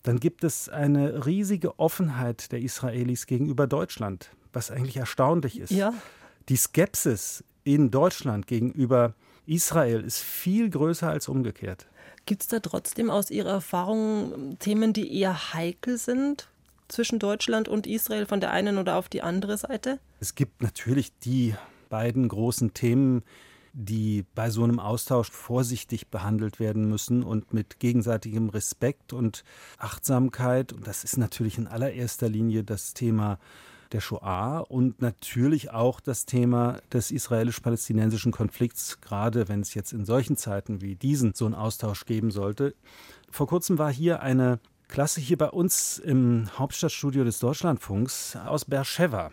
dann 0.04 0.20
gibt 0.20 0.44
es 0.44 0.70
eine 0.70 1.26
riesige 1.26 1.80
Offenheit 1.80 2.52
der 2.52 2.60
Israelis 2.60 3.28
gegenüber 3.28 3.68
Deutschland, 3.68 4.32
was 4.54 4.72
eigentlich 4.72 4.98
erstaunlich 4.98 5.60
ist. 5.60 5.72
Ja. 5.72 5.94
Die 6.50 6.56
Skepsis 6.56 7.44
in 7.64 7.92
Deutschland 7.92 8.48
gegenüber 8.48 9.14
Israel 9.46 10.02
ist 10.02 10.20
viel 10.20 10.70
größer 10.70 11.10
als 11.10 11.28
umgekehrt. 11.28 11.88
Gibt 12.26 12.44
es 12.44 12.48
da 12.48 12.60
trotzdem 12.60 13.10
aus 13.10 13.32
Ihrer 13.32 13.52
Erfahrung 13.52 14.58
Themen, 14.60 14.94
die 14.94 15.20
eher 15.20 15.54
heikel 15.54 15.98
sind 15.98 16.48
zwischen 16.88 17.20
Deutschland 17.20 17.68
und 17.68 17.88
Israel 17.88 18.26
von 18.26 18.40
der 18.40 18.52
einen 18.52 18.78
oder 18.78 18.98
auf 18.98 19.10
die 19.10 19.22
andere 19.22 19.58
Seite? 19.58 20.00
Es 20.20 20.36
gibt 20.36 20.62
natürlich 20.62 21.18
die 21.20 21.56
beiden 21.90 22.28
großen 22.28 22.74
Themen, 22.74 23.24
die 23.74 24.26
bei 24.36 24.50
so 24.50 24.64
einem 24.64 24.80
Austausch 24.80 25.32
vorsichtig 25.32 26.08
behandelt 26.10 26.60
werden 26.60 26.90
müssen 26.90 27.24
und 27.24 27.54
mit 27.54 27.80
gegenseitigem 27.80 28.50
Respekt 28.50 29.14
und 29.14 29.44
Achtsamkeit. 29.78 30.74
Und 30.74 30.88
das 30.88 31.04
ist 31.04 31.18
natürlich 31.18 31.58
in 31.58 31.68
allererster 31.68 32.30
Linie 32.30 32.64
das 32.64 32.94
Thema 32.94 33.40
der 33.92 34.02
Shoah 34.02 34.66
und 34.70 35.02
natürlich 35.02 35.72
auch 35.72 36.00
das 36.00 36.26
Thema 36.26 36.80
des 36.94 37.12
israelisch-palästinensischen 37.12 38.32
Konflikts, 38.32 39.02
gerade 39.02 39.48
wenn 39.50 39.62
es 39.62 39.74
jetzt 39.74 39.92
in 39.92 40.06
solchen 40.06 40.38
Zeiten 40.38 40.82
wie 40.82 40.96
diesen 40.96 41.34
so 41.34 41.46
einen 41.46 41.56
Austausch 41.56 42.06
geben 42.06 42.32
sollte. 42.32 42.74
Vor 43.30 43.48
kurzem 43.48 43.78
war 43.78 43.92
hier 43.92 44.22
eine 44.22 44.60
Klasse 44.88 45.22
hier 45.22 45.38
bei 45.38 45.50
uns 45.50 46.00
im 46.00 46.50
Hauptstadtstudio 46.58 47.24
des 47.24 47.40
Deutschlandfunks 47.40 48.36
aus 48.36 48.66
Beersheba. 48.66 49.32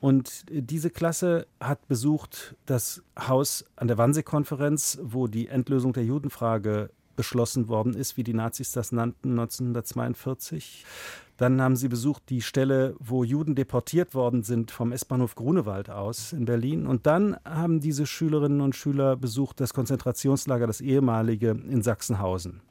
Und 0.00 0.46
diese 0.48 0.88
Klasse 0.88 1.46
hat 1.60 1.86
besucht 1.86 2.56
das 2.64 3.02
Haus 3.18 3.66
an 3.76 3.86
der 3.86 3.98
Wannsee-Konferenz, 3.98 4.98
wo 5.02 5.26
die 5.26 5.48
Endlösung 5.48 5.92
der 5.92 6.04
Judenfrage 6.04 6.90
beschlossen 7.16 7.68
worden 7.68 7.92
ist, 7.92 8.16
wie 8.16 8.24
die 8.24 8.32
Nazis 8.32 8.72
das 8.72 8.92
nannten 8.92 9.32
1942. 9.38 10.86
Dann 11.36 11.60
haben 11.60 11.76
sie 11.76 11.88
besucht 11.88 12.22
die 12.30 12.40
Stelle, 12.40 12.94
wo 12.98 13.24
Juden 13.24 13.54
deportiert 13.54 14.14
worden 14.14 14.42
sind 14.42 14.70
vom 14.70 14.92
S-Bahnhof 14.92 15.34
Grunewald 15.34 15.90
aus 15.90 16.32
in 16.32 16.46
Berlin. 16.46 16.86
Und 16.86 17.06
dann 17.06 17.36
haben 17.44 17.80
diese 17.80 18.06
Schülerinnen 18.06 18.62
und 18.62 18.74
Schüler 18.74 19.16
besucht 19.16 19.60
das 19.60 19.74
Konzentrationslager, 19.74 20.66
das 20.66 20.80
ehemalige 20.80 21.50
in 21.50 21.82
Sachsenhausen. 21.82 22.62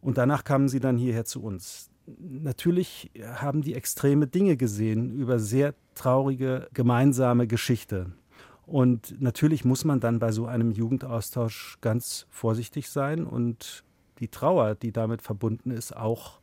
Und 0.00 0.18
danach 0.18 0.42
kamen 0.42 0.68
sie 0.68 0.80
dann 0.80 0.96
hierher 0.96 1.24
zu 1.24 1.40
uns 1.40 1.90
natürlich 2.18 3.10
haben 3.22 3.62
die 3.62 3.74
extreme 3.74 4.26
Dinge 4.26 4.56
gesehen 4.56 5.12
über 5.12 5.38
sehr 5.38 5.74
traurige 5.98 6.68
gemeinsame 6.72 7.46
Geschichte. 7.46 8.12
Und 8.66 9.20
natürlich 9.20 9.64
muss 9.64 9.84
man 9.84 9.98
dann 9.98 10.18
bei 10.18 10.30
so 10.30 10.46
einem 10.46 10.72
Jugendaustausch 10.72 11.78
ganz 11.80 12.26
vorsichtig 12.28 12.90
sein 12.90 13.24
und 13.24 13.82
die 14.18 14.28
Trauer, 14.28 14.74
die 14.74 14.92
damit 14.92 15.22
verbunden 15.22 15.70
ist, 15.70 15.96
auch 15.96 16.40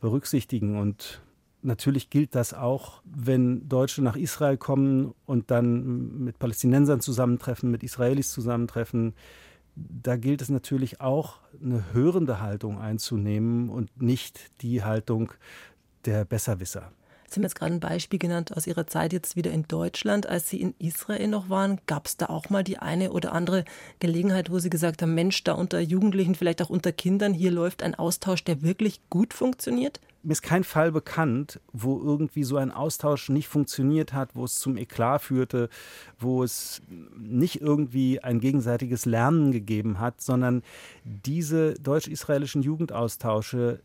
berücksichtigen. 0.00 0.78
Und 0.78 1.20
natürlich 1.62 2.10
gilt 2.10 2.36
das 2.36 2.54
auch, 2.54 3.02
wenn 3.04 3.68
Deutsche 3.68 4.02
nach 4.02 4.16
Israel 4.16 4.56
kommen 4.56 5.14
und 5.26 5.50
dann 5.50 6.24
mit 6.24 6.38
Palästinensern 6.38 7.00
zusammentreffen, 7.00 7.70
mit 7.70 7.82
Israelis 7.82 8.30
zusammentreffen. 8.30 9.14
da 9.74 10.16
gilt 10.16 10.42
es 10.42 10.48
natürlich 10.48 11.00
auch, 11.00 11.40
eine 11.60 11.92
hörende 11.92 12.40
Haltung 12.40 12.78
einzunehmen 12.78 13.68
und 13.68 14.00
nicht 14.00 14.62
die 14.62 14.84
Haltung 14.84 15.32
der 16.04 16.24
Besserwisser. 16.24 16.92
Sie 17.32 17.38
haben 17.38 17.44
jetzt 17.44 17.54
gerade 17.54 17.72
ein 17.72 17.80
Beispiel 17.80 18.18
genannt 18.18 18.54
aus 18.56 18.66
Ihrer 18.66 18.86
Zeit 18.86 19.12
jetzt 19.12 19.36
wieder 19.36 19.50
in 19.50 19.62
Deutschland. 19.66 20.26
Als 20.26 20.48
Sie 20.48 20.60
in 20.60 20.74
Israel 20.78 21.28
noch 21.28 21.48
waren, 21.48 21.80
gab 21.86 22.06
es 22.06 22.16
da 22.16 22.26
auch 22.26 22.50
mal 22.50 22.62
die 22.62 22.78
eine 22.78 23.12
oder 23.12 23.32
andere 23.32 23.64
Gelegenheit, 24.00 24.50
wo 24.50 24.58
Sie 24.58 24.70
gesagt 24.70 25.00
haben, 25.00 25.14
Mensch, 25.14 25.42
da 25.44 25.52
unter 25.52 25.80
Jugendlichen, 25.80 26.34
vielleicht 26.34 26.60
auch 26.60 26.70
unter 26.70 26.92
Kindern, 26.92 27.32
hier 27.32 27.50
läuft 27.50 27.82
ein 27.82 27.94
Austausch, 27.94 28.44
der 28.44 28.62
wirklich 28.62 29.00
gut 29.08 29.32
funktioniert? 29.32 30.00
mir 30.22 30.32
ist 30.32 30.42
kein 30.42 30.64
Fall 30.64 30.92
bekannt, 30.92 31.60
wo 31.72 32.00
irgendwie 32.00 32.44
so 32.44 32.56
ein 32.56 32.70
Austausch 32.70 33.28
nicht 33.28 33.48
funktioniert 33.48 34.12
hat, 34.12 34.36
wo 34.36 34.44
es 34.44 34.60
zum 34.60 34.76
Eklat 34.76 35.22
führte, 35.22 35.68
wo 36.18 36.44
es 36.44 36.80
nicht 37.18 37.60
irgendwie 37.60 38.20
ein 38.20 38.40
gegenseitiges 38.40 39.04
Lernen 39.04 39.50
gegeben 39.50 39.98
hat, 39.98 40.20
sondern 40.20 40.62
diese 41.04 41.74
deutsch-israelischen 41.74 42.62
Jugendaustausche 42.62 43.80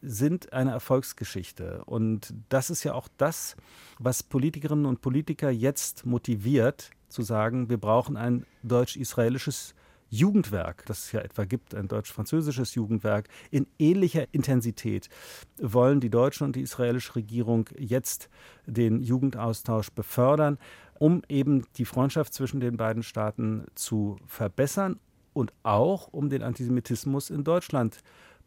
sind 0.00 0.52
eine 0.52 0.72
Erfolgsgeschichte. 0.72 1.84
Und 1.84 2.34
das 2.48 2.70
ist 2.70 2.84
ja 2.84 2.94
auch 2.94 3.08
das, 3.16 3.56
was 3.98 4.22
Politikerinnen 4.22 4.86
und 4.86 5.00
Politiker 5.00 5.50
jetzt 5.50 6.06
motiviert, 6.06 6.90
zu 7.08 7.22
sagen, 7.22 7.68
wir 7.68 7.78
brauchen 7.78 8.16
ein 8.16 8.46
deutsch-israelisches 8.62 9.74
Jugendwerk, 10.12 10.84
das 10.86 11.06
es 11.06 11.12
ja 11.12 11.20
etwa 11.20 11.46
gibt, 11.46 11.74
ein 11.74 11.88
deutsch-französisches 11.88 12.74
Jugendwerk, 12.74 13.28
in 13.50 13.66
ähnlicher 13.78 14.26
Intensität 14.32 15.08
wollen 15.58 16.00
die 16.00 16.10
deutsche 16.10 16.44
und 16.44 16.54
die 16.54 16.60
israelische 16.60 17.16
Regierung 17.16 17.68
jetzt 17.78 18.28
den 18.66 19.00
Jugendaustausch 19.00 19.90
befördern, 19.90 20.58
um 20.98 21.22
eben 21.28 21.64
die 21.76 21.86
Freundschaft 21.86 22.34
zwischen 22.34 22.60
den 22.60 22.76
beiden 22.76 23.02
Staaten 23.02 23.64
zu 23.74 24.16
verbessern 24.26 25.00
und 25.32 25.54
auch 25.62 26.08
um 26.12 26.28
den 26.28 26.42
Antisemitismus 26.42 27.30
in 27.30 27.42
Deutschland 27.42 28.02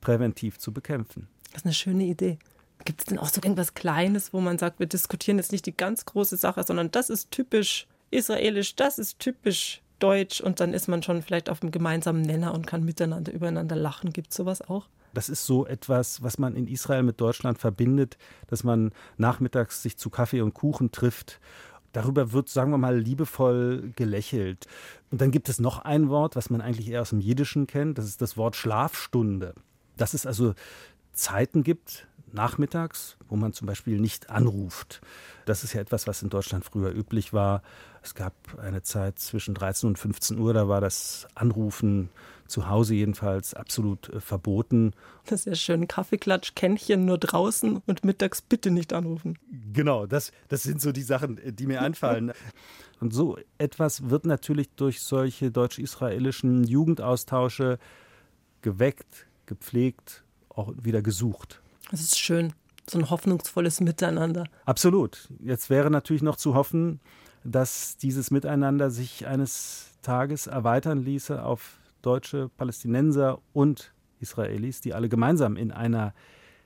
präventiv 0.06 0.60
zu 0.60 0.72
bekämpfen. 0.72 1.28
Das 1.52 1.62
ist 1.62 1.66
eine 1.66 1.74
schöne 1.74 2.04
Idee. 2.04 2.38
Gibt 2.86 3.02
es 3.02 3.06
denn 3.08 3.18
auch 3.18 3.28
so 3.28 3.42
irgendwas 3.44 3.74
Kleines, 3.74 4.34
wo 4.34 4.40
man 4.40 4.60
sagt, 4.60 4.80
wir 4.80 4.86
diskutieren 4.86 5.38
jetzt 5.38 5.52
nicht 5.52 5.66
die 5.66 5.76
ganz 5.76 6.06
große 6.06 6.38
Sache, 6.38 6.64
sondern 6.64 6.92
das 6.92 7.10
ist 7.10 7.32
typisch 7.32 7.88
israelisch, 8.12 8.76
das 8.76 9.00
ist 9.00 9.18
typisch 9.18 9.82
Deutsch 9.98 10.42
und 10.42 10.60
dann 10.60 10.74
ist 10.74 10.88
man 10.88 11.02
schon 11.02 11.24
vielleicht 11.24 11.50
auf 11.50 11.64
einem 11.64 11.72
gemeinsamen 11.72 12.22
Nenner 12.22 12.54
und 12.54 12.68
kann 12.68 12.84
miteinander 12.84 13.34
übereinander 13.34 13.76
lachen. 13.76 14.14
Gibt 14.14 14.30
es 14.30 14.38
sowas 14.38 14.62
auch? 14.62 14.88
Das 15.16 15.28
ist 15.28 15.48
so 15.48 15.66
etwas, 15.66 16.22
was 16.22 16.38
man 16.38 16.56
in 16.56 16.68
Israel 16.68 17.02
mit 17.02 17.20
Deutschland 17.20 17.58
verbindet, 17.58 18.18
dass 18.46 18.64
man 18.64 18.92
nachmittags 19.18 19.82
sich 19.82 19.98
zu 19.98 20.12
Kaffee 20.12 20.42
und 20.42 20.54
Kuchen 20.54 20.92
trifft. 20.92 21.40
Darüber 21.94 22.32
wird, 22.32 22.50
sagen 22.50 22.70
wir 22.70 22.78
mal, 22.78 23.00
liebevoll 23.00 23.92
gelächelt. 23.96 24.68
Und 25.10 25.22
dann 25.22 25.32
gibt 25.32 25.50
es 25.50 25.60
noch 25.60 25.80
ein 25.80 26.10
Wort, 26.10 26.36
was 26.36 26.52
man 26.52 26.62
eigentlich 26.62 26.90
eher 26.90 27.02
aus 27.02 27.12
dem 27.12 27.22
Jiddischen 27.22 27.66
kennt. 27.66 27.98
Das 27.98 28.06
ist 28.06 28.22
das 28.22 28.38
Wort 28.38 28.56
Schlafstunde. 28.56 29.56
Dass 29.98 30.14
es 30.14 30.26
also 30.26 30.54
Zeiten 31.14 31.64
gibt, 31.64 32.08
nachmittags, 32.36 33.18
wo 33.30 33.36
man 33.36 33.54
zum 33.54 33.66
Beispiel 33.66 34.00
nicht 34.00 34.30
anruft. 34.30 35.02
Das 35.46 35.64
ist 35.64 35.74
ja 35.74 35.82
etwas, 35.82 36.06
was 36.06 36.22
in 36.22 36.30
Deutschland 36.30 36.66
früher 36.66 36.92
üblich 36.92 37.34
war. 37.34 37.64
Es 38.04 38.14
gab 38.14 38.34
eine 38.60 38.84
Zeit 38.84 39.20
zwischen 39.20 39.56
13 39.56 39.90
und 39.90 39.98
15 39.98 40.38
Uhr, 40.38 40.54
da 40.54 40.68
war 40.68 40.82
das 40.82 41.28
Anrufen 41.34 42.10
zu 42.48 42.70
Hause 42.70 42.94
jedenfalls 42.94 43.56
absolut 43.56 44.10
äh, 44.10 44.20
verboten. 44.20 44.94
Das 45.26 45.42
ist 45.42 45.46
ja 45.46 45.56
schön. 45.56 45.88
Kaffeeklatsch, 45.88 46.54
Kännchen 46.54 47.06
nur 47.06 47.18
draußen 47.18 47.82
und 47.86 48.06
mittags 48.06 48.42
bitte 48.42 48.70
nicht 48.70 48.94
anrufen. 48.94 49.40
Genau, 49.74 50.06
das, 50.06 50.32
das 50.50 50.62
sind 50.62 50.80
so 50.80 50.92
die 50.92 51.02
Sachen, 51.02 51.40
äh, 51.40 51.52
die 51.52 51.66
mir 51.66 51.82
einfallen. 51.82 52.32
Und 53.02 53.14
so 53.14 53.38
etwas 53.58 54.10
wird 54.10 54.26
natürlich 54.26 54.70
durch 54.78 55.02
solche 55.02 55.52
deutsch-israelischen 55.52 56.64
Jugendaustausche 56.64 57.78
geweckt, 58.62 59.28
gepflegt, 59.48 60.24
auch 60.50 60.74
wieder 60.82 61.02
gesucht. 61.02 61.62
Das 61.92 62.02
ist 62.02 62.20
schön, 62.20 62.54
so 62.90 62.98
ein 62.98 63.10
hoffnungsvolles 63.10 63.82
Miteinander. 63.82 64.46
Absolut. 64.66 65.30
Jetzt 65.40 65.70
wäre 65.70 65.92
natürlich 65.92 66.24
noch 66.24 66.36
zu 66.36 66.56
hoffen, 66.56 67.00
dass 67.44 67.98
dieses 67.98 68.32
Miteinander 68.32 68.90
sich 68.90 69.28
eines 69.28 69.92
Tages 70.02 70.48
erweitern 70.48 71.04
ließe 71.04 71.44
auf 71.44 71.78
Deutsche, 72.02 72.50
Palästinenser 72.58 73.40
und 73.54 73.94
Israelis, 74.20 74.82
die 74.82 74.94
alle 74.94 75.10
gemeinsam 75.10 75.58
in 75.58 75.72
einer 75.72 76.14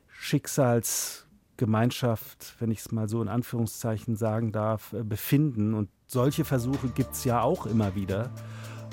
Schicksalsgemeinschaft, 0.07 2.55
wenn 2.59 2.71
ich 2.71 2.79
es 2.79 2.91
mal 2.91 3.07
so 3.07 3.21
in 3.21 3.29
Anführungszeichen 3.29 4.15
sagen 4.15 4.51
darf, 4.51 4.93
äh, 4.93 5.03
befinden. 5.03 5.73
Und 5.73 5.89
solche 6.07 6.45
Versuche 6.45 6.89
gibt 6.89 7.13
es 7.13 7.23
ja 7.23 7.41
auch 7.41 7.65
immer 7.65 7.95
wieder 7.95 8.31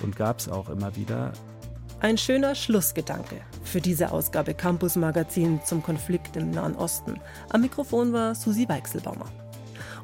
und 0.02 0.16
gab 0.16 0.38
es 0.38 0.48
auch 0.48 0.68
immer 0.68 0.96
wieder. 0.96 1.32
Ein 1.98 2.18
schöner 2.18 2.54
Schlussgedanke 2.54 3.40
für 3.64 3.80
diese 3.80 4.12
Ausgabe 4.12 4.52
Campus 4.52 4.96
Magazin 4.96 5.60
zum 5.64 5.82
Konflikt 5.82 6.36
im 6.36 6.50
Nahen 6.50 6.76
Osten. 6.76 7.18
Am 7.48 7.62
Mikrofon 7.62 8.12
war 8.12 8.34
Susi 8.34 8.68
Weichselbaumer. 8.68 9.24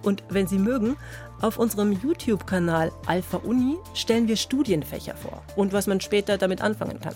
Und 0.03 0.25
wenn 0.31 0.47
Sie 0.47 0.59
mögen, 0.59 0.97
auf 1.43 1.59
unserem 1.59 1.93
YouTube-Kanal 1.93 2.93
Alpha 3.07 3.37
Uni 3.37 3.77
stellen 3.93 4.27
wir 4.27 4.37
Studienfächer 4.37 5.15
vor 5.15 5.43
und 5.55 5.75
was 5.75 5.87
man 5.87 6.01
später 6.01 6.39
damit 6.39 6.63
anfangen 6.63 6.99
kann. 6.99 7.15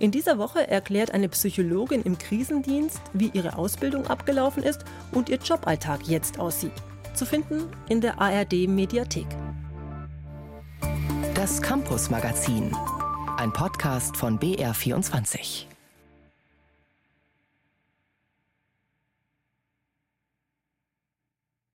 In 0.00 0.10
dieser 0.10 0.38
Woche 0.38 0.68
erklärt 0.68 1.12
eine 1.12 1.28
Psychologin 1.28 2.02
im 2.02 2.18
Krisendienst, 2.18 3.00
wie 3.12 3.30
ihre 3.32 3.56
Ausbildung 3.56 4.08
abgelaufen 4.08 4.64
ist 4.64 4.84
und 5.12 5.28
ihr 5.28 5.38
Joballtag 5.38 6.08
jetzt 6.08 6.40
aussieht. 6.40 6.72
Zu 7.14 7.26
finden 7.26 7.68
in 7.88 8.00
der 8.00 8.20
ARD 8.20 8.66
Mediathek. 8.66 9.28
Das 11.34 11.62
Campus 11.62 12.10
Magazin 12.10 12.72
ein 13.36 13.52
Podcast 13.52 14.16
von 14.16 14.38
BR24. 14.38 15.75